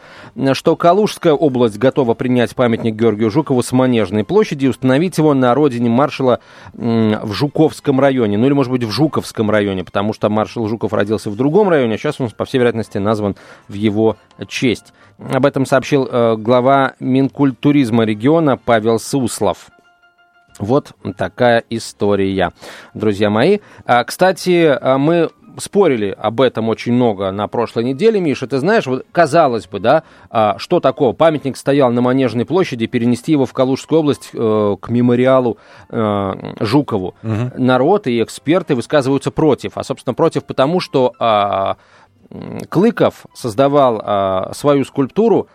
что 0.53 0.75
Калужская 0.75 1.33
область 1.33 1.77
готова 1.77 2.13
принять 2.13 2.55
памятник 2.55 2.95
Георгию 2.95 3.31
Жукову 3.31 3.63
с 3.63 3.71
Манежной 3.71 4.23
площади 4.23 4.65
и 4.65 4.69
установить 4.69 5.17
его 5.17 5.33
на 5.33 5.53
родине 5.53 5.89
маршала 5.89 6.39
в 6.73 7.31
Жуковском 7.31 7.99
районе, 7.99 8.37
ну 8.37 8.45
или, 8.45 8.53
может 8.53 8.71
быть, 8.71 8.83
в 8.83 8.91
Жуковском 8.91 9.49
районе, 9.49 9.83
потому 9.83 10.13
что 10.13 10.29
маршал 10.29 10.67
Жуков 10.67 10.93
родился 10.93 11.29
в 11.29 11.36
другом 11.37 11.69
районе, 11.69 11.95
а 11.95 11.97
сейчас 11.97 12.19
он, 12.19 12.29
по 12.29 12.45
всей 12.45 12.57
вероятности, 12.57 12.97
назван 12.97 13.35
в 13.67 13.73
его 13.73 14.17
честь. 14.47 14.93
Об 15.17 15.45
этом 15.45 15.65
сообщил 15.65 16.07
э, 16.09 16.35
глава 16.37 16.93
Минкультуризма 16.99 18.03
региона 18.03 18.57
Павел 18.57 18.99
Суслов. 18.99 19.69
Вот 20.59 20.93
такая 21.17 21.63
история, 21.69 22.51
друзья 22.93 23.29
мои. 23.29 23.59
А, 23.85 24.03
Кстати, 24.03 24.65
а, 24.65 24.97
мы 24.97 25.29
спорили 25.57 26.15
об 26.17 26.41
этом 26.41 26.69
очень 26.69 26.93
много 26.93 27.31
на 27.31 27.47
прошлой 27.47 27.83
неделе, 27.83 28.19
Миша. 28.19 28.47
Ты 28.47 28.59
знаешь, 28.59 28.85
вот 28.85 29.05
казалось 29.11 29.67
бы, 29.67 29.79
да, 29.79 30.03
а, 30.29 30.57
что 30.57 30.79
такого? 30.79 31.13
Памятник 31.13 31.57
стоял 31.57 31.91
на 31.91 32.01
Манежной 32.01 32.45
площади, 32.45 32.85
перенести 32.85 33.31
его 33.31 33.45
в 33.45 33.53
Калужскую 33.53 33.99
область 33.99 34.29
э, 34.33 34.75
к 34.79 34.89
мемориалу 34.89 35.57
э, 35.89 36.33
Жукову. 36.59 37.15
Народ 37.21 38.07
и 38.07 38.21
эксперты 38.21 38.75
высказываются 38.75 39.31
против. 39.31 39.77
А, 39.77 39.83
собственно, 39.83 40.13
против 40.13 40.45
потому, 40.45 40.79
что 40.79 41.13
м, 42.29 42.59
Клыков 42.69 43.25
создавал 43.33 44.01
а, 44.03 44.51
свою 44.53 44.83
скульптуру 44.85 45.47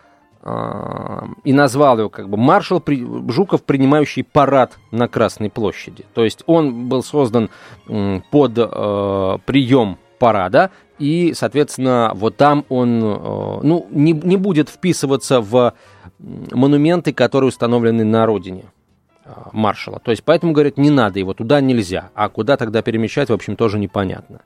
и 0.45 1.53
назвал 1.53 1.99
его 1.99 2.09
как 2.09 2.27
бы 2.27 2.35
маршал 2.35 2.83
Жуков, 3.29 3.63
принимающий 3.63 4.25
парад 4.25 4.77
на 4.91 5.07
Красной 5.07 5.49
площади. 5.49 6.05
То 6.13 6.25
есть 6.25 6.43
он 6.47 6.89
был 6.89 7.01
создан 7.01 7.49
под 7.85 8.51
э, 8.57 9.37
прием 9.45 9.97
парада, 10.19 10.71
и, 10.99 11.33
соответственно, 11.33 12.11
вот 12.13 12.35
там 12.35 12.65
он 12.67 13.03
э, 13.03 13.59
ну, 13.63 13.87
не, 13.89 14.11
не 14.11 14.35
будет 14.35 14.67
вписываться 14.69 15.39
в 15.39 15.73
монументы, 16.19 17.13
которые 17.13 17.47
установлены 17.47 18.03
на 18.03 18.25
родине. 18.25 18.65
маршала. 19.53 19.99
То 19.99 20.11
есть 20.11 20.23
поэтому, 20.23 20.51
говорят, 20.51 20.77
не 20.77 20.89
надо 20.89 21.19
его, 21.19 21.33
туда 21.33 21.61
нельзя. 21.61 22.09
А 22.13 22.27
куда 22.27 22.57
тогда 22.57 22.81
перемещать, 22.81 23.29
в 23.29 23.33
общем, 23.33 23.55
тоже 23.55 23.79
непонятно. 23.79 24.41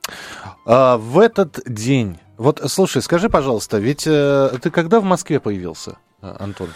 А, 0.64 0.96
в 0.96 1.18
этот 1.18 1.60
день... 1.66 2.18
Вот, 2.38 2.62
слушай, 2.68 3.02
скажи, 3.02 3.28
пожалуйста, 3.28 3.78
ведь 3.78 4.06
э, 4.06 4.50
ты 4.62 4.70
когда 4.70 5.00
в 5.00 5.04
Москве 5.04 5.40
появился, 5.40 5.98
а, 6.22 6.36
Антон? 6.38 6.68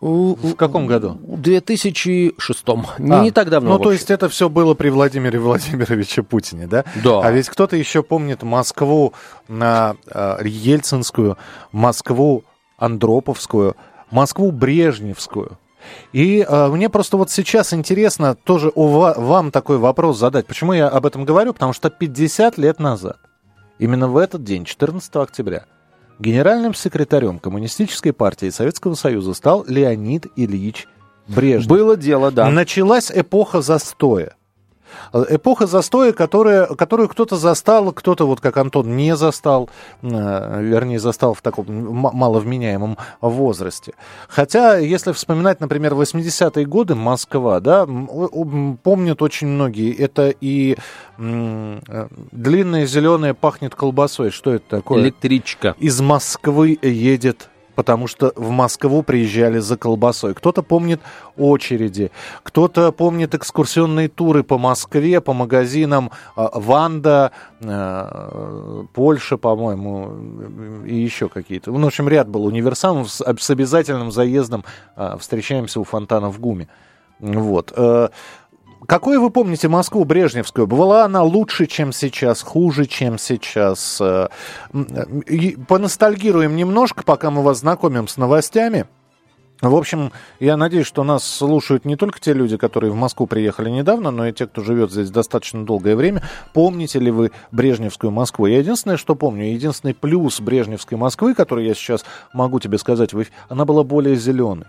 В 0.00 0.54
каком 0.54 0.86
году? 0.86 1.18
В 1.26 1.40
2006. 1.40 2.66
Не, 2.98 3.12
а, 3.14 3.20
не 3.22 3.30
так 3.30 3.50
давно. 3.50 3.76
Ну, 3.76 3.78
то 3.78 3.92
есть 3.92 4.10
это 4.10 4.28
все 4.30 4.48
было 4.48 4.74
при 4.74 4.88
Владимире 4.88 5.38
Владимировиче 5.40 6.22
Путине, 6.22 6.66
да? 6.66 6.84
Да. 7.02 7.20
А 7.20 7.30
ведь 7.30 7.48
кто-то 7.48 7.76
еще 7.76 8.02
помнит 8.02 8.42
Москву 8.42 9.12
на 9.48 9.96
э, 10.06 10.38
Ельцинскую, 10.44 11.36
Москву 11.72 12.44
Андроповскую, 12.78 13.76
Москву 14.10 14.52
Брежневскую. 14.52 15.58
И 16.12 16.44
э, 16.46 16.66
мне 16.68 16.88
просто 16.88 17.16
вот 17.16 17.30
сейчас 17.30 17.72
интересно 17.74 18.34
тоже 18.34 18.72
у 18.74 18.86
ва- 18.86 19.14
вам 19.16 19.50
такой 19.50 19.76
вопрос 19.78 20.18
задать. 20.18 20.46
Почему 20.46 20.72
я 20.72 20.88
об 20.88 21.04
этом 21.04 21.24
говорю? 21.24 21.52
Потому 21.52 21.72
что 21.74 21.90
50 21.90 22.56
лет 22.58 22.80
назад, 22.80 23.18
именно 23.80 24.08
в 24.08 24.16
этот 24.16 24.44
день, 24.44 24.64
14 24.64 25.16
октября, 25.16 25.64
генеральным 26.20 26.74
секретарем 26.74 27.38
Коммунистической 27.40 28.12
партии 28.12 28.50
Советского 28.50 28.94
Союза 28.94 29.34
стал 29.34 29.64
Леонид 29.66 30.26
Ильич 30.36 30.86
Брежнев. 31.26 31.68
Было 31.68 31.96
дело, 31.96 32.30
да. 32.30 32.48
Началась 32.50 33.10
эпоха 33.12 33.62
застоя. 33.62 34.36
Эпоха 35.12 35.66
застоя, 35.66 36.12
которая, 36.12 36.66
которую 36.66 37.08
кто-то 37.08 37.36
застал, 37.36 37.92
кто-то, 37.92 38.26
вот 38.26 38.40
как 38.40 38.56
Антон, 38.56 38.96
не 38.96 39.16
застал, 39.16 39.68
э, 40.02 40.62
вернее, 40.62 40.98
застал 40.98 41.34
в 41.34 41.42
таком 41.42 41.66
маловменяемом 41.68 42.96
возрасте. 43.20 43.92
Хотя, 44.28 44.78
если 44.78 45.12
вспоминать, 45.12 45.60
например, 45.60 45.94
80-е 45.94 46.64
годы, 46.66 46.94
Москва, 46.94 47.60
да, 47.60 47.86
помнят 47.86 49.22
очень 49.22 49.48
многие, 49.48 49.94
это 49.94 50.32
и 50.40 50.76
э, 51.18 52.08
длинная 52.32 52.86
зеленая 52.86 53.34
пахнет 53.34 53.74
колбасой. 53.74 54.30
Что 54.30 54.54
это 54.54 54.64
такое? 54.68 55.02
Электричка. 55.02 55.74
Из 55.78 56.00
Москвы 56.00 56.78
едет 56.82 57.49
потому 57.80 58.08
что 58.08 58.34
в 58.36 58.50
Москву 58.50 59.02
приезжали 59.02 59.58
за 59.58 59.78
колбасой. 59.78 60.34
Кто-то 60.34 60.62
помнит 60.62 61.00
очереди, 61.38 62.10
кто-то 62.42 62.92
помнит 62.92 63.34
экскурсионные 63.34 64.10
туры 64.10 64.42
по 64.42 64.58
Москве, 64.58 65.22
по 65.22 65.32
магазинам 65.32 66.10
а, 66.36 66.50
Ванда, 66.52 67.32
а, 67.64 68.84
Польша, 68.92 69.38
по-моему, 69.38 70.84
и 70.84 70.94
еще 70.94 71.30
какие-то. 71.30 71.72
Ну, 71.72 71.84
в 71.84 71.86
общем, 71.86 72.06
ряд 72.06 72.28
был 72.28 72.44
универсамов 72.44 73.10
с, 73.10 73.22
обязательным 73.22 74.12
заездом. 74.12 74.62
А, 74.94 75.16
встречаемся 75.16 75.80
у 75.80 75.84
фонтана 75.84 76.28
в 76.28 76.38
ГУМе. 76.38 76.68
Вот. 77.18 77.72
Э, 78.90 78.92
какой 78.92 79.18
вы 79.18 79.30
помните 79.30 79.68
Москву 79.68 80.04
Брежневскую? 80.04 80.66
Была 80.66 81.04
она 81.04 81.22
лучше, 81.22 81.66
чем 81.66 81.92
сейчас, 81.92 82.42
хуже, 82.42 82.86
чем 82.86 83.18
сейчас? 83.18 84.00
Э, 84.00 84.28
поностальгируем 85.68 86.56
немножко, 86.56 87.04
пока 87.04 87.30
мы 87.30 87.42
вас 87.42 87.60
знакомим 87.60 88.08
с 88.08 88.16
новостями. 88.16 88.86
В 89.62 89.76
общем, 89.76 90.10
я 90.40 90.56
надеюсь, 90.56 90.86
что 90.86 91.04
нас 91.04 91.22
слушают 91.22 91.84
не 91.84 91.94
только 91.94 92.18
те 92.18 92.32
люди, 92.32 92.56
которые 92.56 92.90
в 92.90 92.96
Москву 92.96 93.26
приехали 93.26 93.68
недавно, 93.68 94.10
но 94.10 94.26
и 94.26 94.32
те, 94.32 94.46
кто 94.46 94.62
живет 94.62 94.90
здесь 94.90 95.10
достаточно 95.10 95.66
долгое 95.66 95.96
время. 95.96 96.22
Помните 96.54 96.98
ли 96.98 97.10
вы 97.10 97.30
Брежневскую 97.52 98.10
Москву? 98.10 98.46
Я 98.46 98.58
единственное, 98.58 98.96
что 98.96 99.14
помню, 99.14 99.52
единственный 99.52 99.92
плюс 99.92 100.40
Брежневской 100.40 100.96
Москвы, 100.96 101.34
который 101.34 101.66
я 101.66 101.74
сейчас 101.74 102.06
могу 102.32 102.58
тебе 102.58 102.78
сказать, 102.78 103.10
она 103.50 103.66
была 103.66 103.84
более 103.84 104.16
зеленой 104.16 104.66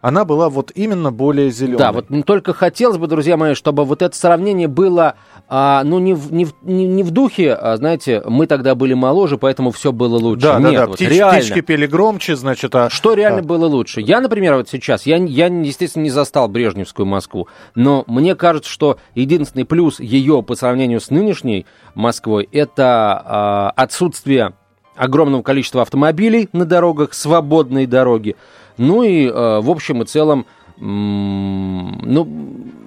она 0.00 0.24
была 0.24 0.48
вот 0.48 0.72
именно 0.74 1.10
более 1.10 1.50
зеленой. 1.50 1.78
Да, 1.78 1.92
вот 1.92 2.06
только 2.24 2.52
хотелось 2.52 2.98
бы, 2.98 3.06
друзья 3.06 3.36
мои, 3.36 3.54
чтобы 3.54 3.84
вот 3.84 4.02
это 4.02 4.16
сравнение 4.16 4.68
было, 4.68 5.14
а, 5.48 5.82
ну, 5.84 5.98
не 5.98 6.14
в, 6.14 6.32
не, 6.32 6.44
в, 6.44 6.54
не, 6.62 6.86
не 6.86 7.02
в 7.02 7.10
духе, 7.10 7.54
а, 7.54 7.76
знаете, 7.76 8.22
мы 8.26 8.46
тогда 8.46 8.74
были 8.74 8.94
моложе, 8.94 9.38
поэтому 9.38 9.70
все 9.70 9.92
было 9.92 10.16
лучше. 10.16 10.46
Да, 10.46 10.58
Нет, 10.58 10.72
да, 10.72 10.78
да, 10.78 10.86
вот 10.86 10.96
Птич, 10.96 11.10
реально. 11.10 11.38
птички 11.38 11.60
пели 11.60 11.86
громче, 11.86 12.36
значит, 12.36 12.74
а... 12.74 12.90
Что 12.90 13.14
реально 13.14 13.40
а... 13.40 13.44
было 13.44 13.66
лучше? 13.66 14.00
Я, 14.00 14.20
например, 14.20 14.56
вот 14.56 14.68
сейчас, 14.68 15.06
я, 15.06 15.16
я, 15.16 15.46
естественно, 15.46 16.02
не 16.02 16.10
застал 16.10 16.48
Брежневскую 16.48 17.06
Москву, 17.06 17.48
но 17.74 18.04
мне 18.06 18.34
кажется, 18.34 18.70
что 18.70 18.98
единственный 19.14 19.64
плюс 19.64 20.00
ее 20.00 20.42
по 20.42 20.54
сравнению 20.54 21.00
с 21.00 21.10
нынешней 21.10 21.66
Москвой, 21.94 22.48
это 22.52 23.22
а, 23.24 23.72
отсутствие 23.76 24.54
огромного 24.96 25.42
количества 25.42 25.82
автомобилей 25.82 26.48
на 26.52 26.64
дорогах, 26.64 27.14
свободные 27.14 27.86
дороги, 27.86 28.36
ну 28.78 29.02
и, 29.02 29.26
э, 29.26 29.60
в 29.60 29.70
общем 29.70 30.02
и 30.02 30.06
целом, 30.06 30.46
ну, 30.78 32.28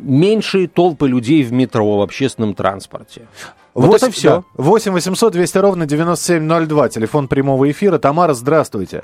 меньшие 0.01 0.68
толпы 0.68 1.08
людей 1.08 1.44
в 1.44 1.51
метро, 1.51 1.98
в 1.98 2.01
общественном 2.01 2.54
транспорте. 2.54 3.28
Вот 3.74 3.88
8, 3.88 4.08
это 4.08 4.12
все. 4.12 4.30
Да. 4.30 4.44
8 4.63 4.92
800 4.92 5.34
200 5.34 5.58
ровно 5.58 5.86
9702, 5.86 6.89
телефон 6.89 7.28
прямого 7.28 7.70
эфира. 7.70 7.98
Тамара, 7.98 8.34
здравствуйте. 8.34 9.04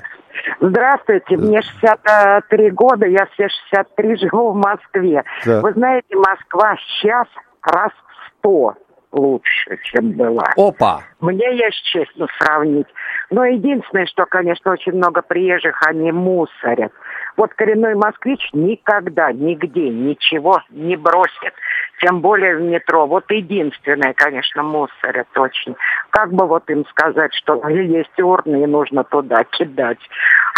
Здравствуйте, 0.60 1.36
мне 1.36 1.60
63 1.62 2.70
года, 2.70 3.06
я 3.06 3.26
все 3.32 3.48
63 3.70 4.16
живу 4.16 4.52
в 4.52 4.56
Москве. 4.56 5.24
Да. 5.44 5.60
Вы 5.60 5.72
знаете, 5.72 6.14
Москва 6.14 6.76
сейчас 6.76 7.26
раз 7.62 7.90
в 7.92 8.38
100 8.38 8.74
лучше, 9.12 9.78
чем 9.84 10.12
была. 10.12 10.52
Опа! 10.56 11.02
Мне 11.20 11.56
есть 11.56 11.82
честно 11.84 12.26
сравнить. 12.38 12.86
Но 13.30 13.44
единственное, 13.44 14.06
что, 14.06 14.26
конечно, 14.26 14.72
очень 14.72 14.92
много 14.92 15.22
приезжих, 15.22 15.80
они 15.86 16.12
мусорят. 16.12 16.92
Вот 17.36 17.52
коренной 17.54 17.94
москвич 17.94 18.48
никогда, 18.52 19.32
нигде 19.32 19.90
ничего 19.90 20.60
не 20.70 20.96
бросит, 20.96 21.52
тем 22.00 22.20
более 22.20 22.56
в 22.56 22.62
метро. 22.62 23.06
Вот 23.06 23.30
единственное, 23.30 24.14
конечно, 24.14 24.62
мусорят 24.62 25.28
очень. 25.36 25.76
Как 26.10 26.32
бы 26.32 26.46
вот 26.46 26.68
им 26.70 26.86
сказать, 26.86 27.34
что 27.34 27.68
есть 27.68 28.18
урны 28.20 28.62
и 28.62 28.66
нужно 28.66 29.04
туда 29.04 29.44
кидать. 29.44 29.98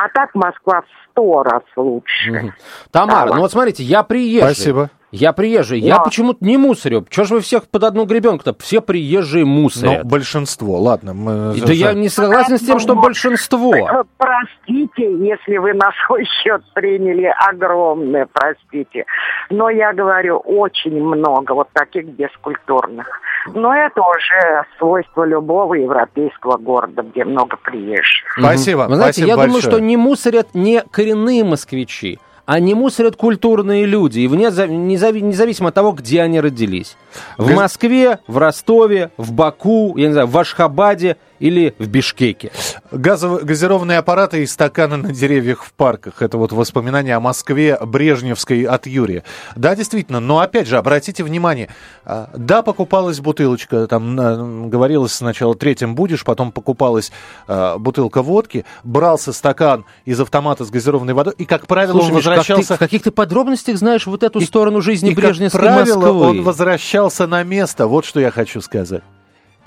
А 0.00 0.08
так 0.08 0.34
Москва 0.34 0.82
в 0.82 1.10
сто 1.10 1.42
раз 1.42 1.62
лучше. 1.74 2.52
Тамара, 2.92 3.34
ну 3.34 3.40
вот 3.40 3.50
смотрите, 3.50 3.82
я 3.82 4.02
приезжий. 4.02 4.54
Спасибо. 4.54 4.90
Я 5.10 5.32
приезжий. 5.32 5.80
Но... 5.80 5.86
Я 5.86 5.98
почему-то 6.00 6.44
не 6.44 6.58
мусорю. 6.58 7.06
Чего 7.08 7.24
же 7.24 7.34
вы 7.36 7.40
всех 7.40 7.68
под 7.68 7.84
одну 7.84 8.04
гребенку-то? 8.04 8.54
Все 8.58 8.82
приезжие 8.82 9.44
мусорят. 9.44 10.04
Но 10.04 10.08
большинство, 10.10 10.78
ладно. 10.78 11.14
Мы... 11.14 11.54
Да 11.60 11.72
я 11.72 11.94
не 11.94 12.08
согласен 12.08 12.58
с 12.58 12.60
тем, 12.60 12.78
что 12.78 12.94
большинство. 12.94 13.74
Э, 13.74 14.04
простите, 14.18 15.10
если 15.18 15.56
вы 15.56 15.72
на 15.72 15.90
свой 16.06 16.24
счет 16.24 16.62
приняли 16.74 17.32
огромное, 17.48 18.28
простите. 18.30 19.06
Но 19.48 19.70
я 19.70 19.94
говорю, 19.94 20.38
очень 20.38 21.02
много 21.02 21.52
вот 21.52 21.68
таких 21.72 22.06
бескультурных. 22.06 23.06
Но 23.54 23.74
это 23.74 24.02
уже 24.02 24.64
свойство 24.78 25.24
любого 25.24 25.74
европейского 25.74 26.58
города, 26.58 27.02
где 27.02 27.24
много 27.24 27.56
приезжих. 27.56 28.36
Спасибо. 28.38 28.86
Вы 28.88 28.96
знаете, 28.96 29.22
спасибо 29.22 29.28
я 29.28 29.36
большое. 29.36 29.48
думаю, 29.48 29.62
что 29.62 29.80
не 29.80 29.96
мусорят 29.96 30.54
не 30.54 30.82
коренные 30.90 31.44
москвичи, 31.44 32.18
они 32.48 32.72
мусорят 32.72 33.14
культурные 33.14 33.84
люди, 33.84 34.20
и 34.20 34.26
вне, 34.26 34.46
независимо 34.46 35.68
от 35.68 35.74
того, 35.74 35.92
где 35.92 36.22
они 36.22 36.40
родились. 36.40 36.96
В 37.36 37.54
Москве, 37.54 38.20
в 38.26 38.38
Ростове, 38.38 39.10
в 39.18 39.32
Баку, 39.32 39.98
я 39.98 40.06
не 40.06 40.12
знаю, 40.14 40.28
в 40.28 40.38
Ашхабаде 40.38 41.18
или 41.38 41.74
в 41.78 41.86
Бишкеке. 41.88 42.50
Газов... 42.90 43.44
Газированные 43.44 43.98
аппараты 43.98 44.42
и 44.42 44.46
стаканы 44.46 44.96
на 44.96 45.12
деревьях 45.12 45.64
в 45.64 45.72
парках. 45.72 46.22
Это 46.22 46.38
вот 46.38 46.52
воспоминания 46.52 47.14
о 47.16 47.20
Москве 47.20 47.78
Брежневской 47.80 48.62
от 48.62 48.86
Юрия. 48.86 49.24
Да, 49.56 49.74
действительно, 49.74 50.20
но 50.20 50.40
опять 50.40 50.66
же, 50.66 50.76
обратите 50.76 51.24
внимание, 51.24 51.68
а, 52.04 52.30
да, 52.36 52.62
покупалась 52.62 53.20
бутылочка, 53.20 53.86
там 53.86 54.70
говорилось 54.70 55.12
сначала 55.12 55.54
третьим 55.54 55.94
будешь, 55.94 56.24
потом 56.24 56.52
покупалась 56.52 57.12
а, 57.46 57.78
бутылка 57.78 58.22
водки, 58.22 58.64
брался 58.84 59.32
стакан 59.32 59.84
из 60.04 60.20
автомата 60.20 60.64
с 60.64 60.70
газированной 60.70 61.14
водой, 61.14 61.34
и, 61.38 61.44
как 61.44 61.66
правило, 61.66 61.98
Слушай, 61.98 62.08
он 62.08 62.14
возвращался... 62.14 62.74
В 62.76 62.78
каких 62.78 63.02
то 63.02 63.12
подробностях 63.12 63.76
знаешь 63.76 64.06
вот 64.06 64.22
эту 64.22 64.40
и, 64.40 64.44
сторону 64.44 64.80
жизни 64.80 65.10
и, 65.10 65.14
Брежневской 65.14 65.60
как 65.60 65.74
правило, 65.74 66.00
Москвы? 66.00 66.26
он 66.26 66.42
возвращался 66.42 67.26
на 67.26 67.42
место, 67.42 67.86
вот 67.86 68.04
что 68.04 68.20
я 68.20 68.30
хочу 68.30 68.60
сказать. 68.60 69.02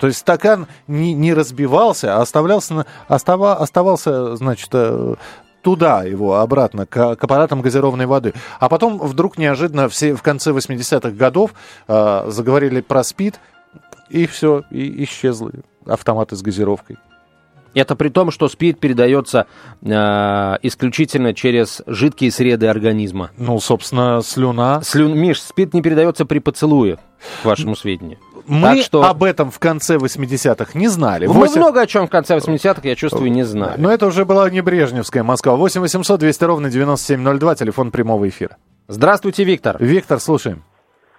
То 0.02 0.08
есть 0.08 0.18
стакан 0.18 0.66
не, 0.88 1.14
не 1.14 1.32
разбивался, 1.32 2.16
а 2.16 2.22
оставлялся, 2.22 2.86
остава, 3.06 3.56
оставался, 3.56 4.34
значит, 4.34 4.68
э, 4.72 5.14
туда 5.62 6.02
его, 6.02 6.40
обратно, 6.40 6.86
к, 6.86 7.14
к 7.14 7.22
аппаратам 7.22 7.62
газированной 7.62 8.06
воды. 8.06 8.34
А 8.58 8.68
потом 8.68 8.98
вдруг 8.98 9.38
неожиданно 9.38 9.88
все, 9.88 10.16
в 10.16 10.22
конце 10.22 10.50
80-х 10.50 11.10
годов 11.10 11.54
э, 11.86 12.24
заговорили 12.26 12.80
про 12.80 13.04
СПИД, 13.04 13.38
и 14.10 14.26
все, 14.26 14.64
и 14.72 15.04
исчезли 15.04 15.60
автоматы 15.86 16.34
с 16.34 16.42
газировкой. 16.42 16.96
Это 17.72 17.94
при 17.94 18.08
том, 18.08 18.32
что 18.32 18.48
СПИД 18.48 18.80
передается 18.80 19.46
э, 19.82 19.88
исключительно 20.62 21.32
через 21.32 21.80
жидкие 21.86 22.32
среды 22.32 22.66
организма. 22.66 23.30
Ну, 23.38 23.60
собственно, 23.60 24.20
слюна. 24.20 24.82
Слю... 24.82 25.14
Миш, 25.14 25.40
СПИД 25.40 25.74
не 25.74 25.80
передается 25.80 26.26
при 26.26 26.40
поцелуе, 26.40 26.98
к 27.42 27.44
вашему 27.44 27.76
сведению. 27.76 28.18
Мы 28.46 28.76
так 28.76 28.78
что... 28.84 29.02
об 29.04 29.22
этом 29.22 29.50
в 29.50 29.58
конце 29.58 29.96
80-х 29.96 30.78
не 30.78 30.88
знали. 30.88 31.26
Мы 31.26 31.32
8... 31.32 31.58
много 31.58 31.80
о 31.80 31.86
чем 31.86 32.06
в 32.06 32.10
конце 32.10 32.36
80-х, 32.36 32.80
я 32.82 32.94
чувствую, 32.94 33.30
не 33.30 33.42
знали. 33.42 33.80
Но 33.80 33.92
это 33.92 34.06
уже 34.06 34.24
была 34.24 34.48
не 34.50 34.60
Брежневская 34.60 35.22
Москва. 35.22 35.56
8 35.56 35.80
800 35.80 36.20
200 36.20 36.44
ровно 36.44 36.70
9702, 36.70 37.54
телефон 37.54 37.90
прямого 37.90 38.28
эфира. 38.28 38.56
Здравствуйте, 38.88 39.44
Виктор. 39.44 39.76
Виктор, 39.78 40.18
слушаем. 40.18 40.64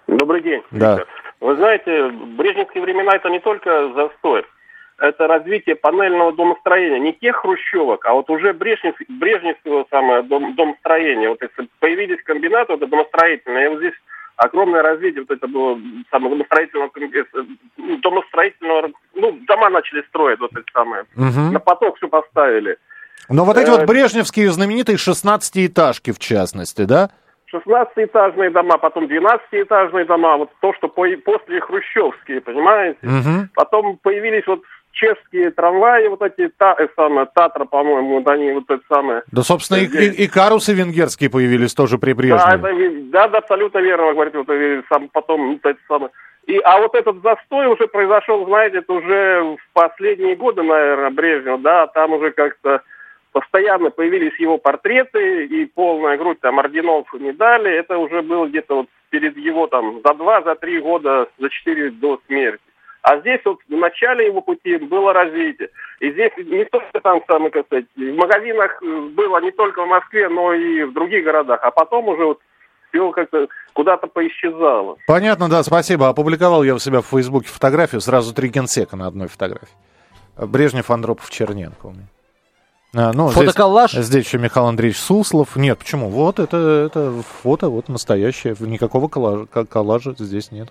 Добрый 0.06 0.42
день. 0.42 0.62
Да. 0.70 0.96
Виктор. 0.96 1.08
Вы 1.40 1.56
знаете, 1.56 2.08
брежневские 2.38 2.82
времена 2.82 3.16
это 3.16 3.28
не 3.28 3.38
только 3.38 3.92
застой, 3.94 4.44
это 4.98 5.26
развитие 5.26 5.76
панельного 5.76 6.32
домостроения. 6.32 6.98
Не 6.98 7.12
тех 7.12 7.36
хрущевок, 7.36 8.06
а 8.06 8.14
вот 8.14 8.30
уже 8.30 8.54
брежнев, 8.54 8.94
брежневского 9.08 9.86
самое 9.90 10.22
дом, 10.22 10.54
домостроения. 10.54 11.28
Вот 11.28 11.42
если 11.42 11.68
появились 11.80 12.22
комбинаты, 12.22 12.72
вот 12.72 12.88
домостроительные, 12.88 13.66
и 13.66 13.68
вот 13.68 13.78
здесь 13.80 13.94
огромное 14.36 14.82
развитие 14.82 15.24
вот 15.26 15.36
это 15.36 15.46
было 15.46 15.78
самого 16.10 16.36
домостроительного, 16.36 16.90
ну, 17.76 17.96
домостроительного, 17.98 18.90
ну, 19.14 19.32
дома 19.46 19.70
начали 19.70 20.02
строить 20.08 20.40
вот 20.40 20.52
эти 20.52 20.70
самые. 20.72 21.04
Угу. 21.16 21.52
На 21.52 21.60
поток 21.60 21.96
все 21.96 22.08
поставили. 22.08 22.78
Но 23.28 23.44
вот 23.44 23.56
эти 23.56 23.68
Э, 23.68 23.70
вот 23.70 23.86
брежневские 23.86 24.50
знаменитые 24.50 24.96
16-этажки, 24.96 26.12
в 26.12 26.18
частности, 26.18 26.84
да? 26.84 27.10
16-этажные 27.52 28.50
дома, 28.50 28.78
потом 28.78 29.04
12-этажные 29.04 30.04
дома, 30.06 30.36
вот 30.36 30.50
то, 30.60 30.72
что 30.74 30.88
по, 30.88 31.06
после 31.24 31.60
хрущевские, 31.60 32.40
понимаете? 32.40 32.98
Угу. 33.02 33.48
Потом 33.54 33.98
появились 34.02 34.46
вот 34.46 34.62
чешские 34.94 35.50
трамваи, 35.50 36.08
вот 36.08 36.22
эти, 36.22 36.48
та, 36.56 36.74
э, 36.78 36.88
самое, 36.96 37.26
Татра, 37.34 37.64
по-моему, 37.66 38.18
вот 38.20 38.28
они 38.28 38.52
вот 38.52 38.64
это 38.70 38.82
самое. 38.88 39.22
Да, 39.32 39.42
собственно, 39.42 39.78
и, 39.78 39.86
и- 39.86 40.24
и 40.24 40.28
карусы 40.28 40.72
венгерские 40.72 41.28
появились 41.30 41.74
тоже 41.74 41.98
при 41.98 42.12
Да, 42.12 42.16
Брежневе. 42.16 42.56
это, 42.58 42.70
ви- 42.70 43.02
да, 43.10 43.28
да, 43.28 43.38
абсолютно 43.38 43.78
верно, 43.78 44.06
вы 44.06 44.12
говорите, 44.14 44.38
вот, 44.38 44.48
э, 44.48 44.82
сам, 44.88 45.08
потом 45.12 45.52
вот 45.52 45.64
это 45.66 45.78
самое. 45.88 46.10
И, 46.46 46.58
а 46.58 46.78
вот 46.78 46.94
этот 46.94 47.22
застой 47.22 47.66
уже 47.66 47.86
произошел, 47.88 48.44
знаете, 48.46 48.78
это 48.78 48.92
уже 48.92 49.42
в 49.42 49.72
последние 49.72 50.36
годы, 50.36 50.62
наверное, 50.62 51.10
Брежнева, 51.10 51.58
да, 51.58 51.86
там 51.88 52.12
уже 52.12 52.30
как-то 52.32 52.82
постоянно 53.32 53.90
появились 53.90 54.38
его 54.38 54.58
портреты 54.58 55.46
и 55.46 55.64
полная 55.66 56.16
грудь 56.16 56.38
там 56.40 56.58
орденов 56.58 57.12
и 57.14 57.18
медалей. 57.18 57.72
Это 57.72 57.98
уже 57.98 58.22
было 58.22 58.46
где-то 58.46 58.76
вот 58.76 58.86
перед 59.10 59.36
его 59.36 59.66
там 59.66 60.00
за 60.04 60.14
два, 60.14 60.42
за 60.42 60.54
три 60.54 60.78
года, 60.80 61.28
за 61.38 61.48
четыре 61.50 61.90
до 61.90 62.20
смерти. 62.26 62.62
А 63.04 63.18
здесь 63.18 63.40
вот 63.44 63.58
в 63.68 63.76
начале 63.76 64.24
его 64.24 64.40
пути 64.40 64.78
было 64.78 65.12
развитие. 65.12 65.68
И 66.00 66.10
здесь 66.10 66.32
не 66.38 66.64
только 66.64 67.00
там, 67.02 67.22
самое, 67.28 67.50
как 67.50 67.66
сказать, 67.66 67.84
в 67.94 68.00
магазинах 68.00 68.82
э, 68.82 69.00
было 69.14 69.42
не 69.42 69.50
только 69.50 69.84
в 69.84 69.88
Москве, 69.88 70.30
но 70.30 70.54
и 70.54 70.84
в 70.84 70.94
других 70.94 71.22
городах. 71.22 71.60
А 71.62 71.70
потом 71.70 72.08
уже 72.08 72.24
вот 72.24 72.40
все 72.88 73.10
как-то 73.12 73.46
куда-то 73.74 74.06
поисчезало. 74.06 74.96
Понятно, 75.06 75.50
да, 75.50 75.62
спасибо. 75.62 76.08
Опубликовал 76.08 76.62
я 76.62 76.74
у 76.74 76.78
себя 76.78 77.02
в 77.02 77.06
Фейсбуке 77.08 77.48
фотографию, 77.48 78.00
сразу 78.00 78.34
три 78.34 78.48
генсека 78.48 78.96
на 78.96 79.06
одной 79.06 79.28
фотографии. 79.28 79.68
Брежнев, 80.38 80.90
Андропов, 80.90 81.28
Черненко 81.28 81.86
у 81.86 81.90
меня. 81.90 82.08
А, 82.96 83.12
ну, 83.12 83.30
здесь- 83.30 83.46
Фотоколлаж? 83.46 83.92
Здесь, 83.92 84.24
еще 84.26 84.38
Михаил 84.38 84.66
Андреевич 84.66 84.98
Суслов. 85.00 85.56
Нет, 85.56 85.78
почему? 85.78 86.08
Вот 86.08 86.38
это, 86.38 86.56
это 86.86 87.12
фото, 87.42 87.68
вот 87.68 87.88
настоящее. 87.88 88.54
Никакого 88.60 89.08
коллажа, 89.08 89.46
ко- 89.46 89.64
коллажа 89.66 90.14
здесь 90.16 90.52
нет. 90.52 90.68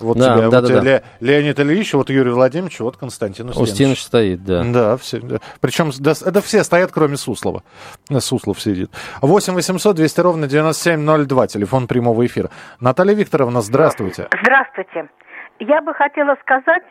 Вот 0.00 0.18
Да, 0.18 0.34
тебя, 0.36 0.50
да, 0.50 0.60
вот 0.60 0.68
да, 0.68 0.74
да. 0.74 0.82
Ле- 0.82 1.02
Леонид 1.20 1.60
Ильич, 1.60 1.94
вот 1.94 2.10
Юрий 2.10 2.30
Владимирович, 2.32 2.80
вот 2.80 2.96
Константин 2.96 3.50
Устинович. 3.50 3.70
Устинович 3.72 4.02
стоит, 4.02 4.44
да. 4.44 4.64
Да, 4.64 4.96
все. 4.96 5.20
да. 5.20 5.38
Причем 5.60 5.90
да, 6.00 6.10
это 6.12 6.40
все 6.40 6.64
стоят, 6.64 6.90
кроме 6.92 7.16
Суслова. 7.16 7.62
Суслов 8.18 8.60
сидит. 8.60 8.90
8 9.22 9.54
800 9.54 9.94
200 9.96 10.20
ровно 10.20 10.48
9702, 10.48 11.46
телефон 11.46 11.86
прямого 11.86 12.26
эфира. 12.26 12.50
Наталья 12.80 13.14
Викторовна, 13.14 13.60
здравствуйте. 13.60 14.28
Здравствуйте. 14.42 15.08
Я 15.60 15.82
бы 15.82 15.92
хотела 15.94 16.36
сказать, 16.42 16.82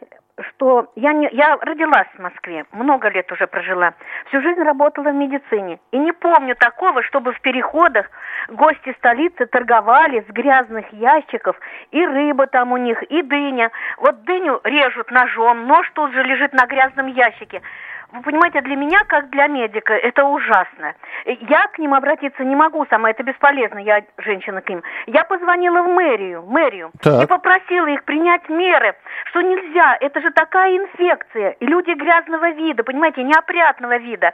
что 0.50 0.92
я, 0.96 1.14
не, 1.14 1.30
я 1.32 1.58
родилась 1.58 2.08
в 2.16 2.20
Москве, 2.20 2.66
много 2.72 3.10
лет 3.10 3.32
уже 3.32 3.48
прожила. 3.48 3.94
Всю 4.28 4.42
жизнь 4.42 4.62
работала 4.62 5.10
в 5.10 5.16
медицине. 5.16 5.80
И 5.92 5.98
не 5.98 6.12
помню 6.12 6.56
такого, 6.56 7.04
чтобы 7.04 7.34
в 7.34 7.42
переходах 7.42 8.10
гости 8.50 8.94
столицы 8.98 9.46
торговали 9.46 10.22
с 10.28 10.32
грязных 10.32 10.92
ящиков. 10.94 11.60
И 11.92 12.06
рыба 12.06 12.48
там 12.48 12.72
у 12.72 12.78
них, 12.78 13.02
и 13.04 13.22
дыня. 13.22 13.72
Вот 13.98 14.24
дыню 14.24 14.60
режут 14.64 15.12
ножом, 15.12 15.68
нож 15.68 15.90
тут 15.94 16.12
же 16.14 16.24
лежит 16.24 16.54
на 16.54 16.66
грязном 16.66 17.08
ящике. 17.08 17.62
Вы 18.12 18.22
понимаете, 18.24 18.62
для 18.62 18.76
меня, 18.76 19.04
как 19.08 19.30
для 19.30 19.48
медика, 19.48 19.94
это 19.94 20.26
ужасно. 20.26 20.96
Я 21.26 21.68
к 21.68 21.78
ним 21.78 21.94
обратиться 21.94 22.44
не 22.44 22.56
могу 22.56 22.86
сама, 22.90 23.12
это 23.12 23.22
бесполезно, 23.22 23.78
я 23.78 24.04
женщина 24.18 24.62
к 24.62 24.70
ним. 24.70 24.82
Я 25.06 25.24
позвонила 25.26 25.84
в 25.84 25.88
мэрию, 25.90 26.44
мэрию 26.48 26.92
Так. 27.02 27.24
и 27.24 27.28
попросила 27.28 27.86
их 27.88 28.04
принять 28.06 28.50
меры, 28.50 28.96
что 29.26 29.42
нельзя, 29.42 29.96
это 30.02 30.22
же 30.22 30.32
такая 30.32 30.76
инфекция. 30.78 31.52
И 31.52 31.66
люди 31.68 31.92
грязного 31.92 32.50
вида, 32.52 32.84
понимаете, 32.84 33.24
неопрятного 33.24 33.98
вида. 33.98 34.32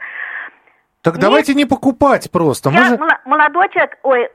Так 1.02 1.14
Нет. 1.14 1.22
давайте 1.22 1.54
не 1.54 1.66
покупать 1.66 2.30
просто. 2.32 2.70
Мы 2.70 2.76
я 2.78 2.84
же- 2.86 2.98
молодой 3.26 3.68
человек, 3.68 3.98
ой, 4.02 4.30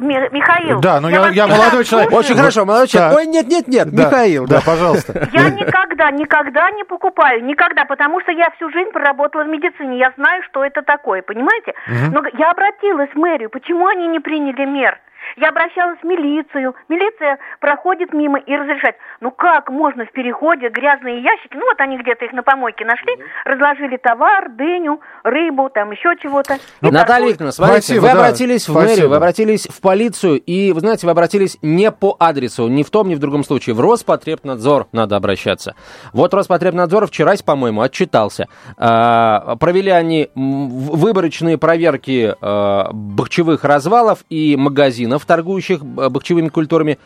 Михаил. 0.00 0.80
Да, 0.80 1.00
ну 1.00 1.08
я- 1.08 1.16
я 1.16 1.24
всегда 1.30 1.46
молодой 1.46 1.84
человек. 1.84 2.10
слушаю. 2.10 2.24
Очень 2.26 2.36
хорошо, 2.36 2.64
молодой 2.64 2.88
человек. 2.88 3.10
Так. 3.12 3.18
Ой, 3.18 3.26
нет-нет-нет, 3.26 3.88
Да, 3.90 4.04
Михаил. 4.06 4.46
Да, 4.46 4.60
пожалуйста. 4.64 5.28
Я 5.32 5.50
никогда, 5.50 6.10
никогда 6.10 6.70
не 6.70 6.84
покупаю, 6.84 7.44
никогда, 7.44 7.84
потому 7.84 8.20
что 8.20 8.32
я 8.32 8.50
всю 8.56 8.70
жизнь 8.70 8.90
проработала 8.90 9.44
в 9.44 9.48
медицине, 9.48 9.98
я 9.98 10.12
знаю, 10.16 10.42
что 10.44 10.64
это 10.64 10.82
такое, 10.82 11.22
понимаете? 11.22 11.74
Но 12.12 12.22
я 12.38 12.50
обратилась 12.50 13.10
в 13.14 13.16
мэрию, 13.18 13.50
почему 13.50 13.86
они 13.86 14.08
не 14.08 14.20
приняли 14.20 14.64
мер? 14.64 14.98
Я 15.36 15.48
обращалась 15.50 15.98
в 16.00 16.04
милицию, 16.04 16.74
милиция 16.88 17.38
проходит 17.60 18.12
мимо 18.12 18.38
и 18.38 18.54
разрешает. 18.56 18.96
Ну 19.20 19.30
как 19.30 19.70
можно 19.70 20.04
в 20.04 20.12
переходе 20.12 20.68
грязные 20.68 21.22
ящики, 21.22 21.54
ну 21.54 21.62
вот 21.66 21.80
они 21.80 21.98
где-то 21.98 22.24
их 22.24 22.32
на 22.32 22.42
помойке 22.42 22.84
нашли, 22.84 23.12
разложили 23.44 23.96
товар, 23.96 24.50
дыню, 24.50 25.00
рыбу, 25.24 25.70
там 25.70 25.90
еще 25.92 26.14
чего-то. 26.22 26.54
и 26.82 26.90
Наталья. 26.90 27.28
Викторовна, 27.28 27.52
смотрите, 27.52 27.80
Спасибо, 27.82 28.00
вы 28.02 28.06
да, 28.08 28.12
обратились 28.14 28.60
в 28.68 28.72
спасибо. 28.72 28.90
мэрию, 28.90 29.08
вы 29.10 29.16
обратились 29.16 29.66
в 29.68 29.80
полицию, 29.80 30.40
и, 30.40 30.72
вы 30.72 30.80
знаете, 30.80 31.06
вы 31.06 31.12
обратились 31.12 31.58
не 31.62 31.90
по 31.90 32.16
адресу, 32.18 32.68
ни 32.68 32.82
в 32.82 32.90
том, 32.90 33.08
ни 33.08 33.14
в 33.14 33.18
другом 33.18 33.44
случае. 33.44 33.74
В 33.74 33.80
Роспотребнадзор 33.80 34.88
надо 34.92 35.16
обращаться. 35.16 35.74
Вот 36.12 36.34
Роспотребнадзор 36.34 37.06
вчера, 37.06 37.30
по-моему, 37.46 37.80
отчитался. 37.82 38.48
А, 38.76 39.56
провели 39.56 39.90
они 39.90 40.30
в- 40.34 40.96
выборочные 40.96 41.58
проверки 41.58 42.34
а, 42.40 42.90
бахчевых 42.92 43.62
развалов 43.64 44.24
и 44.28 44.56
магазинов, 44.56 45.19
торгующих 45.26 45.84
б- 45.84 46.08
бахчевыми 46.08 46.48
культурами. 46.48 46.98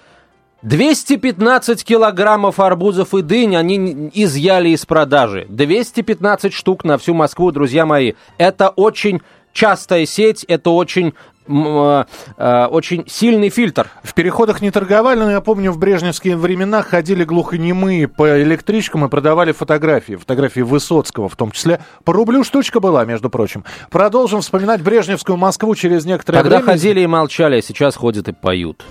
215 0.63 1.85
килограммов 1.85 2.59
арбузов 2.59 3.15
и 3.15 3.23
дынь 3.23 3.55
они 3.55 4.11
изъяли 4.15 4.71
из 4.71 4.87
продажи. 4.87 5.47
215 5.51 6.55
штук 6.55 6.85
на 6.85 6.97
всю 6.97 7.13
Москву, 7.13 7.51
друзья 7.53 7.85
мои. 7.85 8.15
Это 8.39 8.71
очень 8.71 9.21
частая 9.53 10.07
сеть, 10.07 10.45
это 10.49 10.71
очень, 10.71 11.09
э, 11.09 11.13
э, 11.13 11.34
очень 11.47 13.05
сильный 13.07 13.51
фильтр. 13.51 13.89
В 14.03 14.15
переходах 14.15 14.61
не 14.63 14.71
торговали, 14.71 15.19
но 15.19 15.31
я 15.31 15.41
помню, 15.41 15.73
в 15.73 15.79
брежневские 15.79 16.37
времена 16.37 16.83
ходили 16.83 17.25
глухонемые 17.25 18.09
по 18.09 18.43
электричкам 18.43 19.05
и 19.05 19.09
продавали 19.09 19.53
фотографии. 19.53 20.15
Фотографии 20.15 20.61
Высоцкого 20.61 21.29
в 21.29 21.37
том 21.37 21.51
числе. 21.51 21.81
По 22.05 22.13
рублю 22.13 22.45
штучка 22.45 22.81
была, 22.81 23.05
между 23.05 23.31
прочим. 23.31 23.65
Продолжим 23.91 24.41
вспоминать 24.41 24.83
брежневскую 24.83 25.37
Москву 25.37 25.75
через 25.75 26.05
некоторое 26.05 26.43
Когда 26.43 26.57
время. 26.59 26.73
ходили 26.73 27.01
и 27.01 27.07
молчали, 27.07 27.59
а 27.59 27.63
сейчас 27.63 27.97
ходят 27.97 28.29
и 28.29 28.33
поют. 28.33 28.85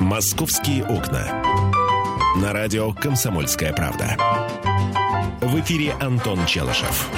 «Московские 0.00 0.84
окна». 0.84 1.26
На 2.36 2.52
радио 2.52 2.92
«Комсомольская 2.92 3.72
правда». 3.72 4.16
В 5.40 5.58
эфире 5.60 5.94
Антон 6.00 6.44
Челышев. 6.46 7.08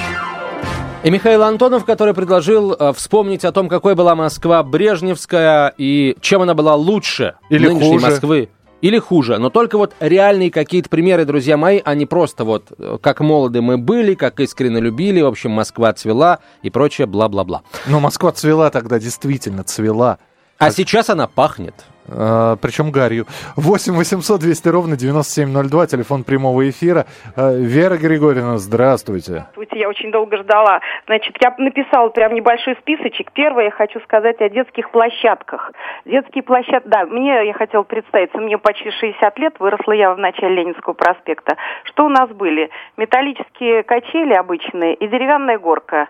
И 1.03 1.09
Михаил 1.09 1.43
Антонов, 1.43 1.83
который 1.83 2.13
предложил 2.13 2.71
э, 2.71 2.93
вспомнить 2.93 3.43
о 3.43 3.51
том, 3.51 3.67
какой 3.67 3.93
была 3.93 4.15
Москва 4.15 4.63
Брежневская 4.63 5.73
и 5.77 6.15
чем 6.21 6.43
она 6.43 6.53
была 6.53 6.75
лучше 6.75 7.35
Или 7.49 7.67
нынешней 7.67 7.91
хуже. 7.91 8.05
Москвы. 8.05 8.49
Или 8.79 8.99
хуже. 8.99 9.37
Но 9.37 9.49
только 9.49 9.77
вот 9.77 9.93
реальные 9.99 10.49
какие-то 10.49 10.87
примеры, 10.87 11.25
друзья 11.25 11.57
мои, 11.57 11.81
а 11.83 11.93
не 11.93 12.05
просто 12.05 12.45
вот 12.45 12.71
э, 12.77 12.97
как 13.01 13.19
молоды 13.19 13.61
мы 13.61 13.77
были, 13.77 14.13
как 14.13 14.39
искренне 14.39 14.79
любили, 14.79 15.19
в 15.19 15.25
общем, 15.25 15.51
Москва 15.51 15.91
цвела 15.91 16.39
и 16.61 16.69
прочее 16.69 17.05
бла-бла-бла. 17.05 17.63
Но 17.85 17.99
Москва 17.99 18.31
цвела 18.31 18.69
тогда, 18.69 18.97
действительно 18.97 19.65
цвела. 19.65 20.19
А 20.57 20.71
сейчас 20.71 21.09
она 21.09 21.27
пахнет. 21.27 21.75
А, 22.09 22.55
причем 22.57 22.91
гарью. 22.91 23.25
8 23.55 23.93
800 23.93 24.39
200 24.41 24.67
ровно 24.69 24.97
9702, 24.97 25.87
телефон 25.87 26.23
прямого 26.23 26.69
эфира. 26.69 27.05
А, 27.35 27.53
Вера 27.53 27.97
Григорьевна, 27.97 28.57
здравствуйте. 28.57 29.31
Здравствуйте, 29.31 29.79
я 29.79 29.89
очень 29.89 30.11
долго 30.11 30.37
ждала. 30.37 30.81
Значит, 31.05 31.35
я 31.41 31.53
написала 31.57 32.09
прям 32.09 32.33
небольшой 32.33 32.75
списочек. 32.81 33.31
Первое, 33.31 33.65
я 33.65 33.71
хочу 33.71 33.99
сказать 34.01 34.41
о 34.41 34.49
детских 34.49 34.91
площадках. 34.91 35.71
Детские 36.05 36.43
площадки, 36.43 36.87
да, 36.87 37.05
мне, 37.05 37.47
я 37.47 37.53
хотела 37.53 37.83
представиться, 37.83 38.37
мне 38.37 38.57
почти 38.57 38.91
60 38.91 39.39
лет, 39.39 39.55
выросла 39.59 39.93
я 39.93 40.13
в 40.13 40.17
начале 40.17 40.55
Ленинского 40.55 40.93
проспекта. 40.93 41.55
Что 41.85 42.05
у 42.05 42.09
нас 42.09 42.29
были? 42.29 42.69
Металлические 42.97 43.83
качели 43.83 44.33
обычные 44.33 44.95
и 44.95 45.07
деревянная 45.07 45.57
горка. 45.57 46.09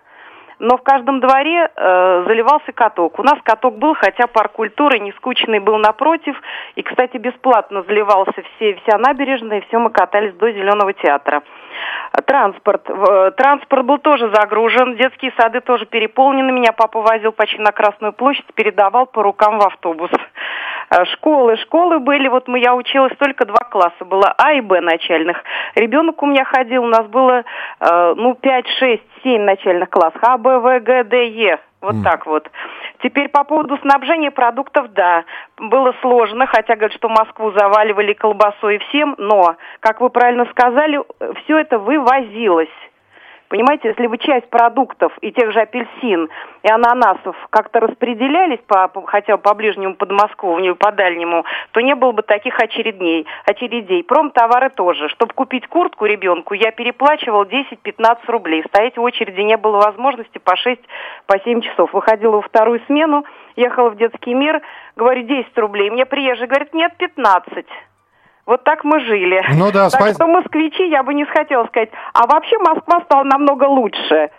Но 0.64 0.78
в 0.78 0.82
каждом 0.82 1.20
дворе 1.20 1.70
э, 1.76 2.24
заливался 2.26 2.72
каток. 2.72 3.20
У 3.20 3.24
нас 3.24 3.36
каток 3.44 3.78
был, 3.78 3.96
хотя 3.96 4.28
парк 4.28 4.54
культуры 4.54 5.00
не 5.00 5.12
скучный 5.12 5.60
был 5.60 5.78
напротив. 5.78 6.42
И, 6.76 6.84
кстати, 6.84 7.18
бесплатно 7.18 7.84
заливался 7.84 8.42
все, 8.56 8.76
вся 8.76 8.98
набережная, 8.98 9.60
и 9.60 9.66
все 9.68 9.78
мы 9.78 9.90
катались 9.90 10.34
до 10.36 10.50
Зеленого 10.52 10.94
театра. 10.94 11.44
Транспорт. 12.26 12.90
Э, 12.90 13.32
транспорт 13.36 13.86
был 13.86 13.98
тоже 13.98 14.32
загружен, 14.34 14.96
детские 14.96 15.34
сады 15.38 15.60
тоже 15.60 15.86
переполнены. 15.86 16.54
Меня 16.54 16.72
папа 16.72 17.02
возил 17.02 17.34
почти 17.34 17.60
на 17.60 17.74
Красную 17.74 18.14
площадь, 18.14 18.46
передавал 18.56 19.06
по 19.06 19.22
рукам 19.22 19.60
в 19.60 19.66
автобус. 19.66 20.12
Э, 20.90 21.06
школы, 21.06 21.58
школы 21.58 22.00
были, 22.00 22.28
вот 22.28 22.48
мы, 22.48 22.60
я 22.60 22.76
училась 22.76 23.16
только 23.18 23.46
два 23.46 23.66
класса, 23.70 24.06
было 24.06 24.34
А 24.38 24.54
и 24.54 24.62
Б 24.62 24.80
начальных. 24.82 25.38
Ребенок 25.76 26.22
у 26.22 26.26
меня 26.26 26.46
ходил, 26.46 26.84
у 26.84 26.88
нас 26.88 27.06
было, 27.08 27.44
э, 27.80 28.14
ну, 28.16 28.36
5, 28.36 28.68
6, 28.80 29.04
7 29.24 29.42
начальных 29.42 29.90
классов. 29.90 30.20
А, 30.22 30.38
Б, 30.38 30.53
В, 30.60 30.80
Г, 30.80 31.04
Д, 31.04 31.28
Е. 31.28 31.60
Вот 31.82 31.96
mm. 31.96 32.04
так 32.04 32.26
вот. 32.26 32.50
Теперь 33.04 33.28
по 33.28 33.44
поводу 33.44 33.78
снабжения 33.80 34.32
продуктов, 34.32 34.94
да, 34.94 35.26
было 35.58 35.94
сложно, 36.02 36.48
хотя 36.48 36.76
говорят, 36.76 36.94
что 36.94 37.10
Москву 37.10 37.52
заваливали 37.52 38.14
колбасой 38.14 38.78
и 38.78 38.80
всем, 38.80 39.16
но, 39.18 39.58
как 39.82 40.00
вы 40.00 40.10
правильно 40.10 40.46
сказали, 40.46 41.02
все 41.44 41.58
это 41.58 41.78
вывозилось. 41.80 42.70
Понимаете, 43.54 43.90
если 43.90 44.08
бы 44.08 44.18
часть 44.18 44.50
продуктов 44.50 45.16
и 45.22 45.32
тех 45.32 45.52
же 45.52 45.60
апельсин 45.60 46.28
и 46.64 46.72
ананасов 46.72 47.36
как-то 47.52 47.82
распределялись 47.82 48.58
по, 48.66 48.92
хотя 49.06 49.38
бы 49.38 49.44
по 49.44 49.54
ближнему 49.54 49.94
Подмосковью, 49.94 50.76
по 50.76 50.92
дальнему, 50.92 51.46
то 51.72 51.80
не 51.80 51.94
было 51.94 52.14
бы 52.14 52.24
таких 52.24 52.60
очередней, 52.60 53.28
очередей. 53.46 54.04
Промтовары 54.04 54.72
тоже. 54.72 55.08
Чтобы 55.10 55.36
купить 55.36 55.68
куртку 55.68 56.06
ребенку, 56.06 56.56
я 56.56 56.72
переплачивал 56.72 57.44
10-15 57.44 58.22
рублей. 58.26 58.64
Стоять 58.70 58.98
в 58.98 59.02
очереди 59.04 59.42
не 59.42 59.58
было 59.58 59.78
возможности 59.78 60.40
по 60.40 60.56
6, 60.56 60.82
по 61.28 61.38
7 61.38 61.62
часов. 61.62 61.94
Выходила 61.94 62.38
во 62.38 62.42
вторую 62.42 62.82
смену, 62.88 63.24
ехала 63.56 63.92
в 63.92 63.98
детский 63.98 64.34
мир, 64.34 64.64
говорю, 64.96 65.28
10 65.28 65.56
рублей. 65.60 65.92
Мне 65.92 66.08
приезжий 66.08 66.48
говорит, 66.48 66.74
нет, 66.74 66.98
15. 66.98 67.68
Вот 68.46 68.64
так 68.64 68.84
мы 68.84 69.00
жили. 69.00 69.42
Ну 69.56 69.72
да, 69.72 69.90
так 69.90 70.02
спа... 70.02 70.14
что 70.14 70.28
москвичи, 70.28 70.90
я 70.90 71.04
бы 71.04 71.14
не 71.14 71.26
хотела 71.26 71.66
сказать. 71.68 71.90
А 72.14 72.28
вообще 72.28 72.58
Москва 72.60 73.02
стала 73.06 73.24
намного 73.24 73.64
лучше. 73.66 74.30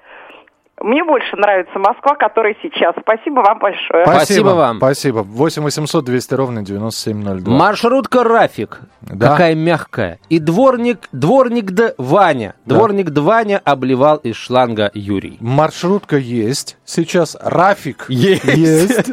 Мне 0.81 1.05
больше 1.05 1.37
нравится 1.37 1.79
Москва, 1.79 2.17
которая 2.17 2.57
сейчас. 2.61 2.95
Спасибо 3.01 3.41
вам 3.41 3.59
большое. 3.61 4.05
Спасибо, 4.05 4.25
Спасибо 4.25 4.49
вам. 4.49 4.77
Спасибо. 4.79 5.23
8 5.23 5.63
800 5.63 6.05
200 6.05 6.35
ровно 6.35 6.63
9702. 6.63 7.57
Маршрутка 7.57 8.25
Рафик. 8.25 8.81
Да? 9.01 9.31
Какая 9.31 9.55
мягкая. 9.55 10.19
И 10.29 10.41
дворник, 10.41 11.09
дворник 11.13 11.71
да 11.71 11.93
Ваня. 11.97 12.57
Дворник 12.67 13.11
да. 13.11 13.23
Ваня 13.23 13.63
обливал 13.65 14.17
из 14.17 14.37
шланга 14.37 14.91
Юрий. 14.95 15.37
Маршрутка 15.41 16.17
есть 16.17 16.77
сейчас. 16.85 17.37
Рафик 17.41 18.07
есть. 18.09 18.45
есть. 18.45 19.11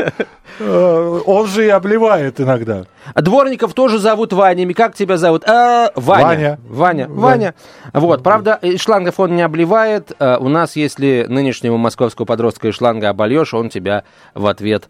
Э, 0.59 1.19
он 1.25 1.47
же 1.47 1.65
и 1.65 1.69
обливает 1.69 2.41
иногда. 2.41 2.83
А 3.13 3.21
дворников 3.21 3.73
тоже 3.73 3.99
зовут 3.99 4.33
Ванями. 4.33 4.73
Как 4.73 4.95
тебя 4.95 5.17
зовут? 5.17 5.47
А, 5.47 5.91
Ваня. 5.95 6.25
Ваня. 6.25 6.59
Ваня. 6.67 7.07
Ваня. 7.09 7.55
Вот, 7.93 8.23
правда, 8.23 8.59
шлангов 8.77 9.19
он 9.19 9.35
не 9.35 9.41
обливает. 9.41 10.11
А, 10.19 10.37
у 10.39 10.49
нас, 10.49 10.75
если 10.75 11.25
нынешнего 11.27 11.77
московского 11.77 12.25
подростка 12.25 12.67
из 12.67 12.75
шланга 12.75 13.09
обольешь, 13.09 13.53
он 13.53 13.69
тебя 13.69 14.03
в 14.33 14.47
ответ 14.47 14.89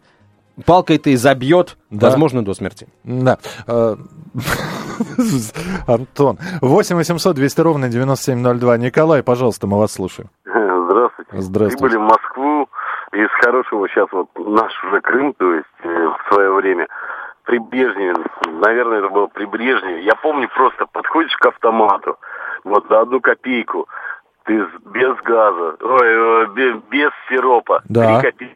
палкой 0.66 0.98
ты 0.98 1.18
забьет, 1.18 1.78
да. 1.90 2.08
возможно, 2.08 2.44
до 2.44 2.54
смерти. 2.54 2.88
Да. 3.04 3.38
А, 3.68 3.96
Антон. 5.88 6.38
8 6.62 6.96
800 6.96 7.36
200 7.36 7.62
ровно 7.62 7.90
9702. 7.90 8.78
Николай, 8.78 9.24
пожалуйста, 9.24 9.68
мы 9.68 9.78
вас 9.78 9.94
слушаем. 9.94 10.30
Здравствуйте. 10.46 11.32
Здравствуйте. 11.34 11.78
Прибыли 11.78 11.98
в 11.98 12.08
Москву 12.08 12.70
из 13.14 13.30
хорошего 13.44 13.88
сейчас 13.90 14.08
вот 14.12 14.28
наш 14.36 14.72
уже 14.86 15.02
Крым, 15.02 15.34
то 15.38 15.54
есть 15.54 15.68
э, 15.84 15.88
в 15.88 16.34
свое 16.34 16.54
время 16.54 16.88
при 17.44 17.60
Брежневе, 17.60 18.16
наверное, 18.48 19.00
это 19.00 19.10
было 19.10 19.28
при 19.28 19.46
Брежневе. 19.46 20.04
Я 20.04 20.16
помню, 20.16 20.50
просто 20.50 20.86
подходишь 20.86 21.36
к 21.38 21.46
автомату, 21.46 22.18
вот 22.64 22.86
за 22.90 23.02
одну 23.02 23.20
копейку, 23.20 23.88
ты 24.46 24.66
без 24.86 25.16
газа, 25.24 25.76
ой, 25.82 26.48
без, 26.54 26.82
без 26.90 27.12
сиропа, 27.30 27.82
да. 27.90 28.22
копейки. 28.22 28.56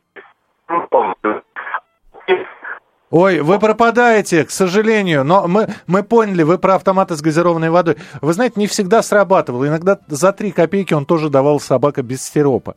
Ой, 3.12 3.39
вы 3.39 3.60
пропадаете, 3.60 4.43
к 4.45 4.52
сожалению. 4.52 5.24
Но 5.24 5.48
мы, 5.48 5.67
мы 5.88 6.04
поняли, 6.04 6.43
вы 6.43 6.58
про 6.58 6.76
автоматы 6.76 7.15
с 7.15 7.21
газированной 7.21 7.69
водой. 7.69 7.98
Вы 8.21 8.34
знаете, 8.34 8.60
не 8.60 8.67
всегда 8.67 9.02
срабатывало. 9.02 9.67
Иногда 9.67 10.00
за 10.08 10.34
3 10.34 10.52
копейки 10.52 10.93
он 10.93 11.06
тоже 11.06 11.30
давал 11.30 11.60
собака 11.60 12.02
без 12.02 12.24
сиропа. 12.24 12.76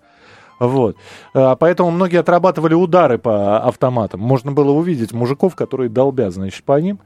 Вот. 0.59 0.97
А, 1.35 1.57
поэтому 1.57 1.91
многие 1.91 2.19
отрабатывали 2.19 2.75
удары 2.75 3.19
по 3.19 3.61
автоматам. 3.61 4.21
Можно 4.21 4.53
было 4.53 4.73
увидеть 4.73 5.13
мужиков, 5.13 5.55
которые 5.55 5.89
долбят, 5.89 6.33
значит, 6.33 6.65
по 6.65 6.81
ним. 6.81 7.01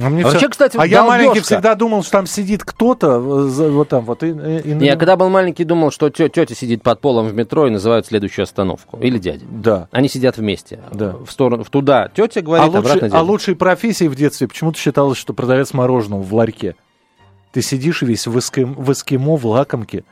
А, 0.00 0.08
мне 0.10 0.22
а 0.22 0.26
все... 0.26 0.32
вообще, 0.32 0.48
кстати, 0.48 0.76
а 0.76 0.86
я 0.86 1.04
маленький 1.04 1.40
всегда 1.40 1.76
думал, 1.76 2.02
что 2.02 2.12
там 2.12 2.26
сидит 2.26 2.64
кто-то 2.64 3.20
вот 3.20 3.88
там 3.88 4.04
вот. 4.04 4.24
И, 4.24 4.30
и... 4.30 4.84
Я 4.84 4.96
когда 4.96 5.16
был 5.16 5.28
маленький, 5.28 5.64
думал, 5.64 5.92
что 5.92 6.10
тетя 6.10 6.52
сидит 6.54 6.82
под 6.82 7.00
полом 7.00 7.28
в 7.28 7.34
метро 7.34 7.68
и 7.68 7.70
называют 7.70 8.06
следующую 8.06 8.42
остановку. 8.42 8.98
Или 8.98 9.18
дядя. 9.18 9.44
Да. 9.48 9.88
Они 9.92 10.08
сидят 10.08 10.36
вместе. 10.36 10.80
Да. 10.92 11.14
В 11.24 11.30
сторону, 11.30 11.62
в 11.62 11.70
туда 11.70 12.08
тетя 12.08 12.42
говорит, 12.42 12.74
а, 12.74 12.78
лучшей, 12.78 13.00
дядя. 13.00 13.18
а 13.18 13.22
лучшей 13.22 13.54
профессией 13.54 14.08
в 14.08 14.16
детстве 14.16 14.48
почему-то 14.48 14.78
считалось, 14.78 15.18
что 15.18 15.32
продавец 15.32 15.72
мороженого 15.72 16.22
в 16.22 16.34
ларьке. 16.34 16.74
Ты 17.52 17.62
сидишь 17.62 18.02
весь 18.02 18.26
в, 18.26 18.36
эским, 18.36 18.74
в 18.74 18.90
эскимо, 18.90 19.36
в 19.36 19.46
лакомке 19.46 19.98
Э, 19.98 20.04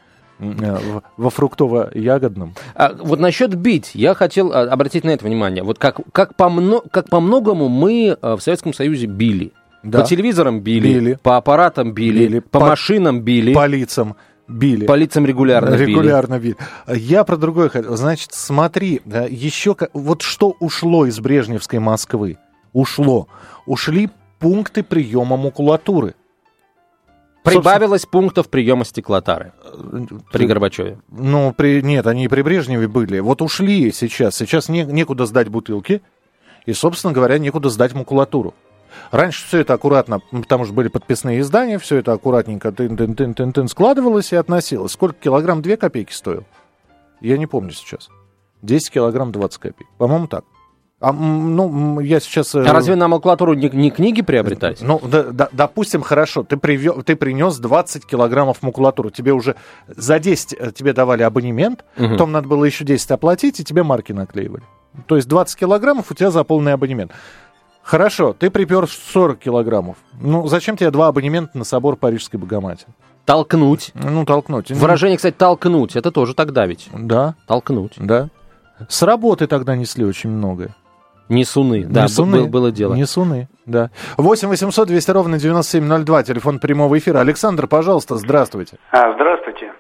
во 1.17 1.31
фруктово-ягодном. 1.31 2.55
А, 2.75 2.93
вот 2.99 3.21
насчет 3.21 3.55
бить, 3.55 3.93
я 3.95 4.15
хотел 4.15 4.53
а, 4.53 4.63
обратить 4.63 5.05
на 5.05 5.11
это 5.11 5.25
внимание. 5.25 5.63
Вот 5.63 5.79
как, 5.79 6.01
как, 6.13 6.35
по, 6.35 6.49
мно, 6.49 6.83
как 6.91 7.09
по 7.09 7.21
многому 7.21 7.69
мы 7.69 8.17
э, 8.21 8.35
в 8.35 8.41
Советском 8.41 8.75
Союзе 8.75 9.07
били. 9.07 9.53
Да. 9.83 10.01
По 10.01 10.07
телевизорам 10.07 10.61
били, 10.61 10.95
били, 10.95 11.19
по 11.23 11.37
аппаратам 11.37 11.93
били, 11.93 12.27
били 12.27 12.39
по, 12.39 12.61
по 12.61 12.67
машинам 12.67 13.21
били. 13.23 13.53
По 13.53 13.67
лицам 13.67 14.17
били. 14.47 14.87
По 14.87 14.95
лицам 14.95 15.27
регулярно, 15.27 15.75
регулярно 15.75 16.39
били. 16.39 16.57
били. 16.87 16.99
Я 17.01 17.25
про 17.25 17.37
другое 17.37 17.69
хотел. 17.69 17.97
Значит, 17.97 18.31
смотри, 18.33 19.01
еще 19.29 19.77
вот 19.93 20.23
что 20.23 20.57
ушло 20.61 21.07
из 21.07 21.19
Брежневской 21.19 21.79
Москвы? 21.79 22.39
Ушло. 22.73 23.29
Ушли 23.67 24.11
пункты 24.39 24.83
приема 24.83 25.37
макулатуры. 25.37 26.15
Прибавилось 27.43 28.07
пунктов 28.07 28.49
приема 28.49 28.85
стеклотары 28.85 29.53
при 30.31 30.47
Горбачеве. 30.47 30.99
Ну, 31.09 31.53
при, 31.53 31.83
нет, 31.83 32.07
они 32.07 32.25
и 32.25 32.29
при 32.29 32.43
Брежневе 32.43 32.87
были. 32.87 33.19
Вот 33.19 33.43
ушли 33.43 33.93
сейчас. 33.93 34.37
Сейчас 34.37 34.69
не, 34.69 34.85
некуда 34.85 35.27
сдать 35.27 35.49
бутылки. 35.49 36.03
И, 36.67 36.73
собственно 36.73 37.13
говоря, 37.13 37.39
некуда 37.39 37.69
сдать 37.69 37.95
макулатуру. 37.95 38.55
Раньше 39.11 39.45
все 39.47 39.59
это 39.59 39.75
аккуратно, 39.75 40.21
потому 40.31 40.65
что 40.65 40.75
были 40.75 40.89
подписные 40.89 41.41
издания, 41.41 41.79
все 41.79 41.97
это 41.97 42.13
аккуратненько 42.13 42.71
тын 42.71 42.95
-тын 42.95 43.15
-тын 43.15 43.35
-тын 43.35 43.53
-тын, 43.53 43.69
складывалось 43.69 44.33
и 44.33 44.37
относилось. 44.37 44.93
Сколько 44.93 45.17
килограмм? 45.19 45.63
Две 45.63 45.77
копейки 45.77 46.13
стоил? 46.13 46.45
Я 47.21 47.39
не 47.39 47.47
помню 47.47 47.73
сейчас. 47.73 48.11
10 48.63 48.91
килограмм 48.91 49.33
20 49.33 49.59
копеек. 49.59 49.91
По-моему, 49.99 50.29
так. 50.29 50.45
А, 51.03 51.13
ну, 51.13 51.99
я 51.99 52.21
сейчас... 52.21 52.55
Э, 52.55 52.63
а 52.63 52.73
разве 52.73 52.95
на 52.95 53.09
макулатуру 53.09 53.55
не, 53.55 53.69
не 53.71 53.91
книги 53.91 54.23
приобретались? 54.23 54.81
Ну, 54.81 55.01
да, 55.03 55.25
да, 55.25 55.49
допустим, 55.51 56.01
хорошо, 56.01 56.45
ты, 56.45 56.57
привё, 56.57 57.03
ты 57.03 57.17
принес 57.17 57.59
20 57.59 58.07
килограммов 58.07 58.63
макулатуры, 58.63 59.11
тебе 59.11 59.33
уже 59.33 59.57
за 59.89 60.21
10 60.21 60.53
э, 60.57 60.71
тебе 60.71 60.93
давали 60.93 61.25
абонемент, 61.25 61.85
угу. 61.99 62.11
потом 62.11 62.31
надо 62.31 62.47
было 62.47 62.65
еще 62.65 62.85
10 62.85 63.11
оплатить, 63.11 63.59
и 63.59 63.65
тебе 63.65 63.83
марки 63.83 64.13
наклеивали. 64.13 64.63
То 65.07 65.17
есть 65.17 65.27
20 65.27 65.59
килограммов 65.59 66.09
у 66.13 66.15
тебя 66.15 66.31
за 66.31 66.45
полный 66.45 66.73
абонемент. 66.73 67.11
Хорошо, 67.83 68.33
ты 68.33 68.49
припер 68.49 68.87
40 68.89 69.41
килограммов. 69.41 69.97
Ну, 70.21 70.47
зачем 70.47 70.77
тебе 70.77 70.93
два 70.93 71.09
абонемента 71.09 71.59
на 71.59 71.65
собор 71.65 71.97
Парижской 71.97 72.39
Богоматери? 72.39 72.93
Толкнуть. 73.25 73.91
Ну, 73.95 74.25
толкнуть. 74.25 74.71
Выражение, 74.71 75.17
кстати, 75.17 75.35
толкнуть, 75.35 75.97
это 75.97 76.13
тоже 76.13 76.35
так 76.35 76.53
давить. 76.53 76.91
Да. 76.93 77.35
Толкнуть. 77.49 77.95
Да. 77.97 78.29
С 78.89 79.03
работы 79.03 79.49
тогда 79.49 79.75
несли 79.75 80.05
очень 80.05 80.31
многое. 80.31 80.77
Несуны, 81.29 81.85
да, 81.85 82.05
Несуны. 82.05 82.41
Было, 82.43 82.49
было 82.49 82.71
дело. 82.71 82.95
Несуны, 82.95 83.49
да. 83.67 83.91
8 84.19 84.49
800 84.49 84.89
200 84.89 85.11
ровно 85.11 85.39
9702, 85.39 86.23
телефон 86.25 86.59
прямого 86.59 86.99
эфира. 86.99 87.21
Александр, 87.21 87.67
пожалуйста, 87.67 88.17
здравствуйте. 88.17 88.79
А, 88.91 89.13
здравствуйте. 89.13 89.73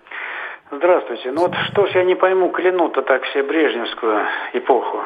Здравствуйте. 0.71 1.33
Ну 1.33 1.43
вот 1.43 1.55
что 1.71 1.87
ж 1.87 1.91
я 1.97 2.05
не 2.05 2.15
пойму, 2.15 2.49
клянут-то 2.49 3.03
так 3.03 3.23
все 3.25 3.43
брежневскую 3.43 4.25
эпоху. 4.55 5.01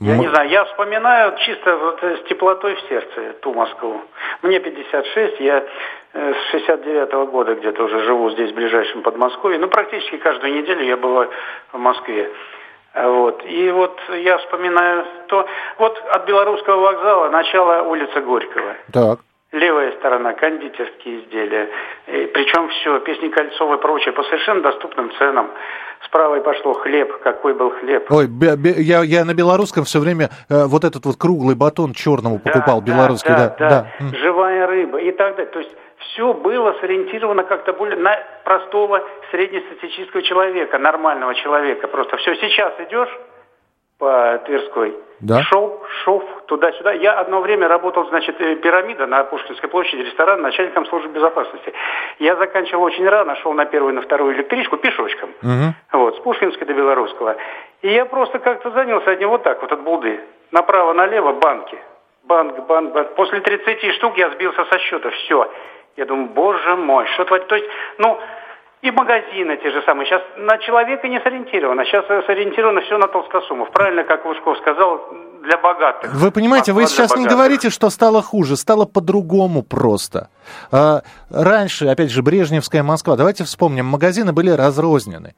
Я 0.00 0.16
не 0.16 0.28
знаю, 0.28 0.48
я 0.48 0.64
вспоминаю 0.66 1.36
чисто 1.38 1.76
вот 1.76 2.00
с 2.02 2.28
теплотой 2.28 2.76
в 2.76 2.80
сердце 2.88 3.34
ту 3.42 3.52
Москву. 3.52 4.00
Мне 4.42 4.60
56, 4.60 5.40
я 5.40 5.64
э, 6.12 6.34
с 6.34 6.50
69 6.52 7.10
-го 7.10 7.26
года 7.26 7.54
где-то 7.56 7.84
уже 7.84 8.04
живу 8.04 8.30
здесь, 8.30 8.52
в 8.52 8.54
ближайшем 8.54 9.02
Подмосковье. 9.02 9.58
Ну, 9.58 9.68
практически 9.68 10.16
каждую 10.18 10.54
неделю 10.54 10.84
я 10.84 10.96
бываю 10.96 11.28
в 11.72 11.78
Москве. 11.78 12.30
Вот. 12.94 13.42
И 13.46 13.70
вот 13.70 13.98
я 14.22 14.38
вспоминаю 14.38 15.04
то, 15.28 15.46
вот 15.78 15.96
от 16.10 16.26
Белорусского 16.26 16.80
вокзала 16.80 17.28
начало 17.28 17.82
улица 17.82 18.20
Горького. 18.20 18.74
Так. 18.92 19.20
левая 19.52 19.92
сторона, 19.98 20.32
кондитерские 20.32 21.20
изделия. 21.20 21.68
И, 22.06 22.26
причем 22.26 22.68
все, 22.68 22.98
песни 23.00 23.28
Кольцова 23.28 23.74
и 23.76 23.80
прочее, 23.80 24.12
по 24.12 24.22
совершенно 24.24 24.60
доступным 24.62 25.10
ценам. 25.18 25.50
С 26.04 26.08
правой 26.08 26.40
пошло 26.40 26.72
хлеб, 26.74 27.18
какой 27.22 27.52
был 27.54 27.70
хлеб. 27.70 28.10
Ой, 28.10 28.26
бе- 28.26 28.56
бе- 28.56 28.80
я, 28.80 29.02
я 29.02 29.24
на 29.24 29.34
белорусском 29.34 29.84
все 29.84 30.00
время 30.00 30.30
э, 30.48 30.64
вот 30.66 30.84
этот 30.84 31.04
вот 31.04 31.16
круглый 31.16 31.54
батон 31.54 31.92
черного 31.92 32.38
покупал, 32.38 32.80
да, 32.80 32.86
белорусский, 32.92 33.34
да. 33.34 33.54
да, 33.58 33.68
да. 33.98 34.06
Живая 34.16 34.66
рыба 34.66 34.98
и 34.98 35.12
так 35.12 35.36
далее. 35.36 35.52
То 35.52 35.58
есть 35.58 35.70
все 36.00 36.32
было 36.32 36.72
сориентировано 36.80 37.44
как-то 37.44 37.72
более 37.72 37.96
на 37.98 38.18
простого 38.44 39.06
среднестатистического 39.30 40.22
человека, 40.22 40.78
нормального 40.78 41.34
человека. 41.34 41.88
Просто 41.88 42.16
все 42.16 42.34
сейчас 42.36 42.72
идешь 42.80 43.10
по 43.98 44.40
Тверской, 44.46 44.96
Да. 45.20 45.42
шел, 45.42 45.84
шов 46.04 46.24
туда-сюда. 46.46 46.92
Я 46.92 47.12
одно 47.12 47.42
время 47.42 47.68
работал, 47.68 48.06
значит, 48.08 48.40
э, 48.40 48.56
пирамида 48.56 49.06
на 49.06 49.24
Пушкинской 49.24 49.68
площади, 49.68 50.00
ресторан, 50.00 50.40
начальником 50.40 50.86
службы 50.86 51.10
безопасности. 51.10 51.72
Я 52.18 52.36
заканчивал 52.36 52.84
очень 52.84 53.06
рано, 53.06 53.36
шел 53.36 53.52
на 53.52 53.66
первую, 53.66 53.92
на 53.92 54.00
вторую 54.00 54.34
электричку 54.34 54.78
пешочком. 54.78 55.30
Мгм. 55.42 55.74
Вот, 55.92 56.16
с 56.16 56.18
Пушкинской 56.20 56.66
до 56.66 56.72
Белорусского. 56.72 57.36
И 57.82 57.88
я 57.92 58.06
просто 58.06 58.38
как-то 58.38 58.70
занялся 58.70 59.10
одним 59.10 59.28
вот 59.28 59.42
так 59.42 59.60
вот 59.60 59.70
от 59.70 59.80
булды. 59.82 60.18
Направо-налево 60.50 61.32
банки. 61.32 61.78
Банк, 62.24 62.58
банк, 62.66 62.92
банк. 62.94 63.14
После 63.16 63.40
30 63.40 63.92
штук 63.92 64.16
я 64.16 64.30
сбился 64.30 64.64
со 64.64 64.78
счета. 64.78 65.10
Все. 65.10 65.50
Я 65.96 66.06
думаю, 66.06 66.28
боже 66.30 66.76
мой, 66.76 67.06
что 67.14 67.24
творить? 67.24 67.46
То 67.48 67.56
есть, 67.56 67.66
ну, 67.98 68.18
и 68.82 68.90
магазины 68.90 69.58
те 69.58 69.70
же 69.70 69.82
самые. 69.82 70.06
Сейчас 70.06 70.22
на 70.38 70.56
человека 70.58 71.06
не 71.08 71.20
сориентировано. 71.20 71.84
Сейчас 71.84 72.06
сориентировано 72.26 72.80
все 72.80 72.96
на 72.96 73.08
толстосумов. 73.08 73.70
Правильно, 73.72 74.04
как 74.04 74.24
Лужков 74.24 74.56
сказал, 74.58 75.06
для 75.42 75.58
богатых. 75.58 76.14
Вы 76.14 76.30
понимаете, 76.30 76.72
вы 76.72 76.82
Москва 76.82 77.04
для 77.04 77.08
сейчас 77.08 77.18
не 77.18 77.26
говорите, 77.26 77.70
что 77.70 77.90
стало 77.90 78.22
хуже, 78.22 78.56
стало 78.56 78.86
по-другому 78.86 79.62
просто. 79.62 80.28
А, 80.72 81.02
раньше, 81.30 81.86
опять 81.86 82.10
же, 82.10 82.22
Брежневская 82.22 82.82
Москва, 82.82 83.16
давайте 83.16 83.44
вспомним, 83.44 83.86
магазины 83.86 84.32
были 84.32 84.50
разрознены. 84.50 85.34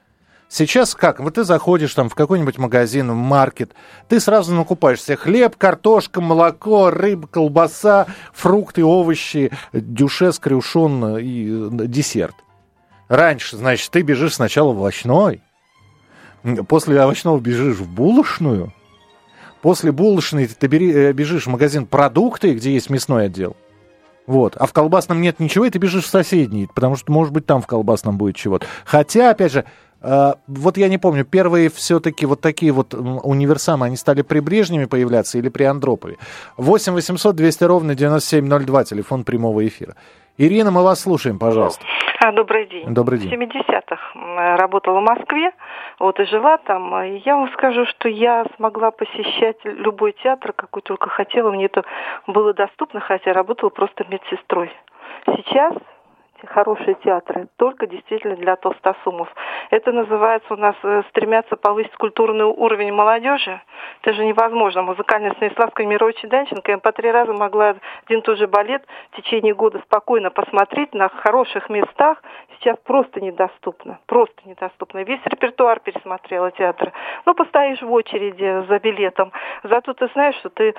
Сейчас 0.52 0.94
как? 0.94 1.18
Вот 1.18 1.34
ты 1.34 1.44
заходишь 1.44 1.94
там 1.94 2.10
в 2.10 2.14
какой-нибудь 2.14 2.58
магазин, 2.58 3.10
в 3.10 3.14
маркет, 3.14 3.72
ты 4.08 4.20
сразу 4.20 4.54
накупаешь 4.54 5.02
себе 5.02 5.16
хлеб, 5.16 5.56
картошка, 5.56 6.20
молоко, 6.20 6.90
рыба, 6.90 7.26
колбаса, 7.26 8.06
фрукты, 8.34 8.84
овощи, 8.84 9.50
дюшес, 9.72 10.38
крюшон 10.38 11.16
и 11.16 11.46
э, 11.48 11.86
десерт. 11.86 12.34
Раньше, 13.08 13.56
значит, 13.56 13.90
ты 13.90 14.02
бежишь 14.02 14.34
сначала 14.34 14.74
в 14.74 14.78
овощной, 14.78 15.40
после 16.68 17.00
овощного 17.00 17.40
бежишь 17.40 17.78
в 17.78 17.88
булочную, 17.88 18.74
После 19.62 19.92
булочной 19.92 20.48
ты 20.48 20.66
э, 20.66 21.12
бежишь 21.12 21.46
в 21.46 21.50
магазин 21.50 21.86
продукты, 21.86 22.52
где 22.52 22.74
есть 22.74 22.90
мясной 22.90 23.26
отдел. 23.26 23.56
Вот. 24.26 24.56
А 24.56 24.66
в 24.66 24.72
колбасном 24.72 25.20
нет 25.20 25.40
ничего, 25.40 25.64
и 25.64 25.70
ты 25.70 25.78
бежишь 25.78 26.04
в 26.04 26.08
соседний, 26.08 26.66
потому 26.66 26.96
что, 26.96 27.10
может 27.12 27.32
быть, 27.32 27.46
там 27.46 27.62
в 27.62 27.66
колбасном 27.66 28.18
будет 28.18 28.36
чего-то. 28.36 28.66
Хотя, 28.84 29.30
опять 29.30 29.52
же, 29.52 29.64
вот 30.02 30.76
я 30.76 30.88
не 30.88 30.98
помню, 30.98 31.24
первые 31.24 31.68
все-таки 31.70 32.26
вот 32.26 32.40
такие 32.40 32.72
вот 32.72 32.94
универсамы, 32.94 33.86
они 33.86 33.96
стали 33.96 34.22
при 34.22 34.40
Брежневе 34.40 34.86
появляться 34.86 35.38
или 35.38 35.48
при 35.48 35.64
Андропове? 35.64 36.16
8 36.56 36.92
800 36.92 37.36
200 37.36 37.64
ровно 37.64 37.94
9702, 37.94 38.84
телефон 38.84 39.24
прямого 39.24 39.66
эфира. 39.66 39.94
Ирина, 40.38 40.70
мы 40.70 40.82
вас 40.82 41.00
слушаем, 41.00 41.38
пожалуйста. 41.38 41.84
А, 42.20 42.32
добрый 42.32 42.66
день. 42.66 42.86
Добрый 42.94 43.18
день. 43.18 43.30
В 43.30 43.32
70-х 43.32 43.96
м, 44.14 44.56
работала 44.56 45.00
в 45.00 45.02
Москве, 45.02 45.50
вот 45.98 46.18
и 46.20 46.24
жила 46.24 46.56
там. 46.58 46.94
И 47.02 47.22
я 47.24 47.36
вам 47.36 47.50
скажу, 47.52 47.84
что 47.86 48.08
я 48.08 48.44
смогла 48.56 48.92
посещать 48.92 49.56
любой 49.64 50.14
театр, 50.22 50.52
какой 50.52 50.82
только 50.82 51.10
хотела. 51.10 51.50
Мне 51.50 51.66
это 51.66 51.82
было 52.26 52.54
доступно, 52.54 53.00
хотя 53.00 53.32
работала 53.32 53.70
просто 53.70 54.04
медсестрой. 54.08 54.70
Сейчас 55.26 55.74
хорошие 56.46 56.94
театры 56.96 57.48
только 57.56 57.86
действительно 57.86 58.36
для 58.36 58.56
толстосумов. 58.56 59.28
Это 59.70 59.92
называется 59.92 60.54
у 60.54 60.56
нас 60.56 60.74
э, 60.82 61.02
стремятся 61.10 61.56
повысить 61.56 61.94
культурный 61.94 62.44
уровень 62.44 62.92
молодежи. 62.92 63.60
Это 64.02 64.14
же 64.14 64.24
невозможно. 64.24 64.82
Музыкальная 64.82 65.32
Станиславская 65.32 65.86
Мировича 65.86 66.28
Данченко 66.28 66.72
я 66.72 66.78
по 66.78 66.92
три 66.92 67.10
раза 67.10 67.32
могла 67.32 67.76
один 68.04 68.18
и 68.18 68.22
тот 68.22 68.38
же 68.38 68.46
балет 68.46 68.84
в 69.12 69.16
течение 69.16 69.54
года 69.54 69.80
спокойно 69.80 70.30
посмотреть 70.30 70.94
на 70.94 71.08
хороших 71.08 71.68
местах. 71.68 72.22
Сейчас 72.58 72.76
просто 72.84 73.20
недоступно. 73.20 73.98
Просто 74.06 74.36
недоступно. 74.44 75.02
Весь 75.04 75.20
репертуар 75.24 75.80
пересмотрела 75.80 76.50
театра. 76.52 76.92
Ну, 77.26 77.34
постоишь 77.34 77.82
в 77.82 77.92
очереди 77.92 78.66
за 78.68 78.78
билетом. 78.78 79.32
Зато 79.62 79.94
ты 79.94 80.08
знаешь, 80.08 80.36
что 80.36 80.50
ты 80.50 80.74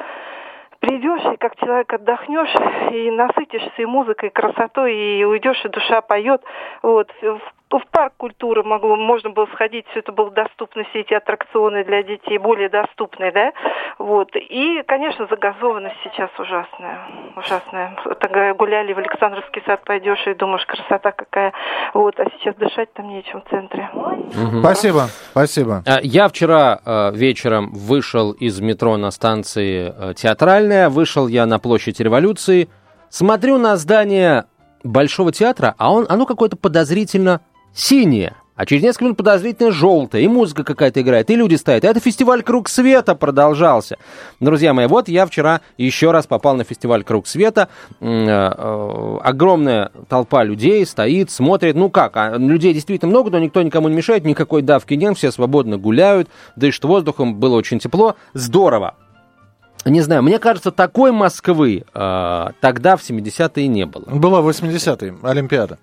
придешь, 0.84 1.34
и 1.34 1.38
как 1.38 1.56
человек 1.56 1.92
отдохнешь, 1.94 2.54
и 2.92 3.10
насытишься 3.12 3.82
и 3.82 3.86
музыкой, 3.86 4.30
и 4.30 4.34
красотой, 4.34 4.94
и 4.94 5.24
уйдешь, 5.24 5.64
и 5.64 5.70
душа 5.70 6.02
поет. 6.02 6.42
Вот. 6.82 7.10
В, 7.22 7.80
в 7.80 7.88
парк 7.90 8.14
культуры 8.18 8.64
могло, 8.64 8.96
можно 8.96 9.30
было 9.30 9.48
сходить, 9.54 9.88
все 9.88 10.00
это 10.00 10.12
было 10.12 10.30
доступно, 10.30 10.84
все 10.90 11.00
эти 11.00 11.14
аттракционы 11.14 11.84
для 11.86 12.04
детей 12.04 12.38
более 12.38 12.70
доступные, 12.70 13.32
да? 13.32 13.54
Вот. 13.98 14.30
И, 14.36 14.84
конечно, 14.86 15.26
загазованность 15.28 15.96
сейчас 16.04 16.30
ужасная. 16.38 17.00
Ужасная. 17.36 17.96
Тогда 18.20 18.54
гуляли 18.54 18.94
в 18.94 18.98
Александровский 19.00 19.64
сад, 19.66 19.82
пойдешь 19.86 20.26
и 20.28 20.34
думаешь, 20.34 20.66
красота 20.66 21.12
какая. 21.12 21.54
Вот. 21.94 22.20
А 22.20 22.26
сейчас 22.38 22.56
дышать 22.56 22.92
там 22.94 23.08
нечем 23.08 23.42
в 23.42 23.50
центре. 23.50 23.90
Спасибо, 24.60 25.08
спасибо. 25.32 25.84
А, 25.88 26.00
Я 26.02 26.28
вчера 26.28 26.80
э, 26.86 27.12
вечером 27.14 27.72
вышел 27.72 28.32
из 28.34 28.60
метро 28.60 28.98
на 28.98 29.12
станции 29.12 29.94
э, 29.96 30.14
Театральная, 30.74 30.90
вышел 30.90 31.28
я 31.28 31.46
на 31.46 31.60
площадь 31.60 32.00
Революции, 32.00 32.68
смотрю 33.10 33.60
на 33.60 33.78
здание 33.78 34.46
Большого 34.84 35.32
театра, 35.32 35.76
а 35.78 35.94
он, 35.94 36.08
оно 36.10 36.26
какое-то 36.26 36.58
подозрительно 36.58 37.42
синее. 37.76 38.34
А 38.56 38.66
через 38.66 38.82
несколько 38.82 39.06
минут 39.06 39.18
подозрительно 39.18 39.72
желтое, 39.72 40.26
и 40.26 40.28
музыка 40.28 40.64
какая-то 40.64 41.02
играет, 41.02 41.30
и 41.30 41.36
люди 41.36 41.56
стоят. 41.56 41.84
Это 41.84 42.00
фестиваль 42.00 42.42
«Круг 42.42 42.70
света» 42.70 43.14
продолжался. 43.14 43.98
Друзья 44.40 44.74
мои, 44.74 44.88
вот 44.88 45.08
я 45.08 45.28
вчера 45.28 45.62
еще 45.78 46.12
раз 46.12 46.26
попал 46.26 46.56
на 46.56 46.64
фестиваль 46.64 47.04
«Круг 47.04 47.28
света». 47.28 47.70
Э, 48.00 48.06
э, 48.08 49.18
Огромная 49.22 49.92
толпа 50.10 50.44
людей 50.44 50.86
стоит, 50.86 51.30
смотрит. 51.30 51.76
Ну 51.76 51.90
как, 51.90 52.18
а 52.18 52.36
людей 52.38 52.74
действительно 52.74 53.12
много, 53.12 53.30
но 53.30 53.40
никто 53.40 53.62
никому 53.62 53.90
не 53.90 53.96
мешает, 53.96 54.26
никакой 54.26 54.64
давки 54.64 54.96
нет, 54.96 55.18
все 55.18 55.32
свободно 55.32 55.78
гуляют, 55.78 56.30
дышат 56.56 56.84
воздухом, 56.86 57.36
было 57.36 57.56
очень 57.56 57.80
тепло. 57.80 58.16
Здорово. 58.34 58.96
Не 59.86 60.02
знаю, 60.02 60.24
мне 60.24 60.40
кажется, 60.40 60.72
такой 60.72 61.12
Москвы 61.12 61.84
э, 61.94 62.48
тогда 62.62 62.96
в 62.96 63.02
70-е 63.02 63.68
не 63.68 63.86
было. 63.86 64.06
Была 64.06 64.42
80-е, 64.42 65.16
Олимпиада. 65.24 65.78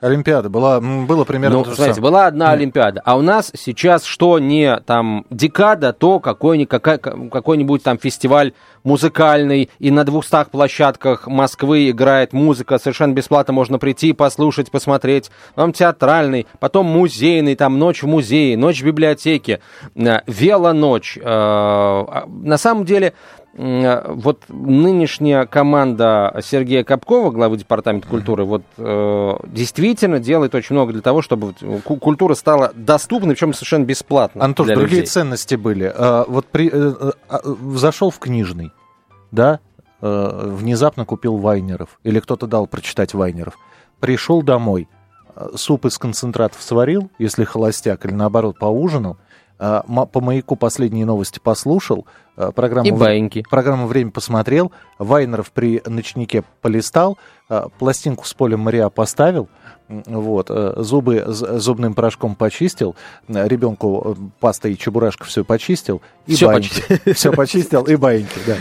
Олимпиада 0.00 0.48
была, 0.48 0.80
было 0.80 1.24
примерно 1.24 1.58
Ну, 1.58 1.64
то 1.64 1.70
же 1.70 1.76
смотрите, 1.76 1.96
самое. 1.96 2.10
была 2.10 2.26
одна 2.26 2.52
Олимпиада, 2.52 3.02
а 3.04 3.16
у 3.16 3.22
нас 3.22 3.52
сейчас 3.54 4.04
что 4.04 4.38
не 4.38 4.76
там 4.80 5.26
декада, 5.30 5.92
то 5.92 6.20
какой-нибудь, 6.20 6.68
какой-нибудь 6.70 7.82
там 7.82 7.98
фестиваль 7.98 8.52
музыкальный, 8.82 9.68
и 9.78 9.90
на 9.90 10.04
двухстах 10.04 10.50
площадках 10.50 11.26
Москвы 11.26 11.90
играет 11.90 12.32
музыка, 12.32 12.78
совершенно 12.78 13.12
бесплатно 13.12 13.52
можно 13.52 13.78
прийти, 13.78 14.12
послушать, 14.12 14.70
посмотреть. 14.70 15.30
Потом 15.54 15.72
театральный, 15.72 16.46
потом 16.58 16.86
музейный, 16.86 17.56
там 17.56 17.78
ночь 17.78 18.02
в 18.02 18.06
музее, 18.06 18.56
ночь 18.56 18.80
в 18.80 18.86
библиотеке, 18.86 19.60
э, 19.94 20.20
велоночь. 20.26 21.18
Э, 21.18 21.22
а 21.24 22.24
На 22.26 22.56
самом 22.56 22.84
деле, 22.84 23.12
вот 23.52 24.44
нынешняя 24.48 25.44
команда 25.44 26.38
Сергея 26.42 26.84
Капкова, 26.84 27.30
главы 27.30 27.56
департамента 27.56 28.06
культуры, 28.06 28.44
вот 28.44 28.62
э, 28.76 29.32
действительно 29.46 30.20
делает 30.20 30.54
очень 30.54 30.74
много 30.74 30.92
для 30.92 31.02
того, 31.02 31.20
чтобы 31.20 31.54
ку- 31.84 31.96
культура 31.96 32.34
стала 32.34 32.72
доступной, 32.74 33.34
причем 33.34 33.52
совершенно 33.52 33.84
бесплатно. 33.84 34.44
Антош, 34.44 34.66
для 34.66 34.76
другие 34.76 35.00
людей. 35.00 35.10
ценности. 35.10 35.56
были. 35.56 35.92
А, 35.92 36.24
вот 36.28 36.46
при, 36.46 36.68
э, 36.68 36.94
э, 37.00 37.10
а, 37.28 37.40
зашел 37.74 38.10
в 38.10 38.20
книжный, 38.20 38.70
да, 39.32 39.58
э, 40.00 40.50
внезапно 40.54 41.04
купил 41.04 41.36
Вайнеров, 41.36 41.98
или 42.04 42.20
кто-то 42.20 42.46
дал 42.46 42.68
прочитать 42.68 43.14
Вайнеров, 43.14 43.58
пришел 43.98 44.42
домой, 44.42 44.88
э, 45.34 45.48
суп 45.56 45.86
из 45.86 45.98
концентратов 45.98 46.62
сварил, 46.62 47.10
если 47.18 47.44
холостяк, 47.44 48.06
или 48.06 48.12
наоборот 48.12 48.58
поужинал, 48.60 49.14
э, 49.14 49.30
по 49.60 50.20
маяку 50.20 50.56
последние 50.56 51.04
новости 51.04 51.38
послушал, 51.38 52.06
э, 52.36 52.50
программу, 52.54 52.88
И 52.88 52.90
«Вре- 52.92 52.98
баиньки. 52.98 53.44
программу 53.50 53.86
«Время» 53.86 54.10
посмотрел, 54.10 54.72
Вайнеров 54.98 55.50
при 55.52 55.82
ночнике 55.86 56.44
полистал, 56.62 57.18
э, 57.50 57.66
пластинку 57.78 58.24
с 58.26 58.32
полем 58.32 58.60
Мариа 58.60 58.88
поставил, 58.88 59.48
вот, 59.88 60.46
э, 60.50 60.74
зубы 60.78 61.24
зубным 61.26 61.92
порошком 61.94 62.36
почистил, 62.36 62.96
э, 63.28 63.46
ребенку 63.48 64.16
э, 64.18 64.22
пастой 64.40 64.72
и 64.72 64.78
чебурашка 64.78 65.24
все 65.24 65.44
почистил, 65.44 66.00
и 66.26 66.34
Всё 66.36 66.46
баиньки. 66.46 67.12
Все 67.12 67.32
почистил, 67.32 67.82
и 67.84 67.96
баиньки, 67.96 68.38
да. 68.46 68.56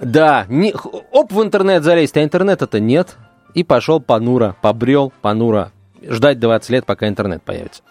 Да, 0.00 0.46
не- 0.48 0.74
оп, 1.12 1.32
в 1.32 1.42
интернет 1.42 1.84
залезть, 1.84 2.16
а 2.16 2.24
интернета-то 2.24 2.80
нет. 2.80 3.16
И 3.54 3.62
пошел 3.64 4.00
понуро, 4.00 4.56
побрел 4.62 5.12
понуро 5.22 5.70
ждать 6.08 6.38
20 6.38 6.70
лет, 6.70 6.86
пока 6.86 7.08
интернет 7.08 7.42
появится. 7.42 7.82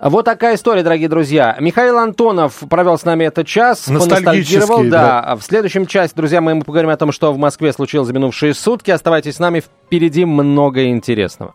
Вот 0.00 0.24
такая 0.24 0.56
история, 0.56 0.82
дорогие 0.82 1.08
друзья. 1.08 1.56
Михаил 1.60 1.98
Антонов 1.98 2.62
провел 2.68 2.98
с 2.98 3.04
нами 3.04 3.24
этот 3.24 3.46
час, 3.46 3.82
поностальгировал. 3.86 4.84
Да. 4.84 5.22
да. 5.22 5.36
В 5.36 5.42
следующем 5.42 5.86
части, 5.86 6.14
друзья 6.16 6.40
мои, 6.40 6.54
мы 6.54 6.62
поговорим 6.62 6.90
о 6.90 6.96
том, 6.96 7.12
что 7.12 7.32
в 7.32 7.38
Москве 7.38 7.72
случилось 7.72 8.08
за 8.08 8.14
минувшие 8.14 8.54
сутки. 8.54 8.90
Оставайтесь 8.90 9.36
с 9.36 9.38
нами, 9.38 9.60
впереди 9.60 10.24
много 10.24 10.86
интересного. 10.86 11.54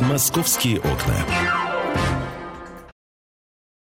«Московские 0.00 0.78
окна». 0.78 1.43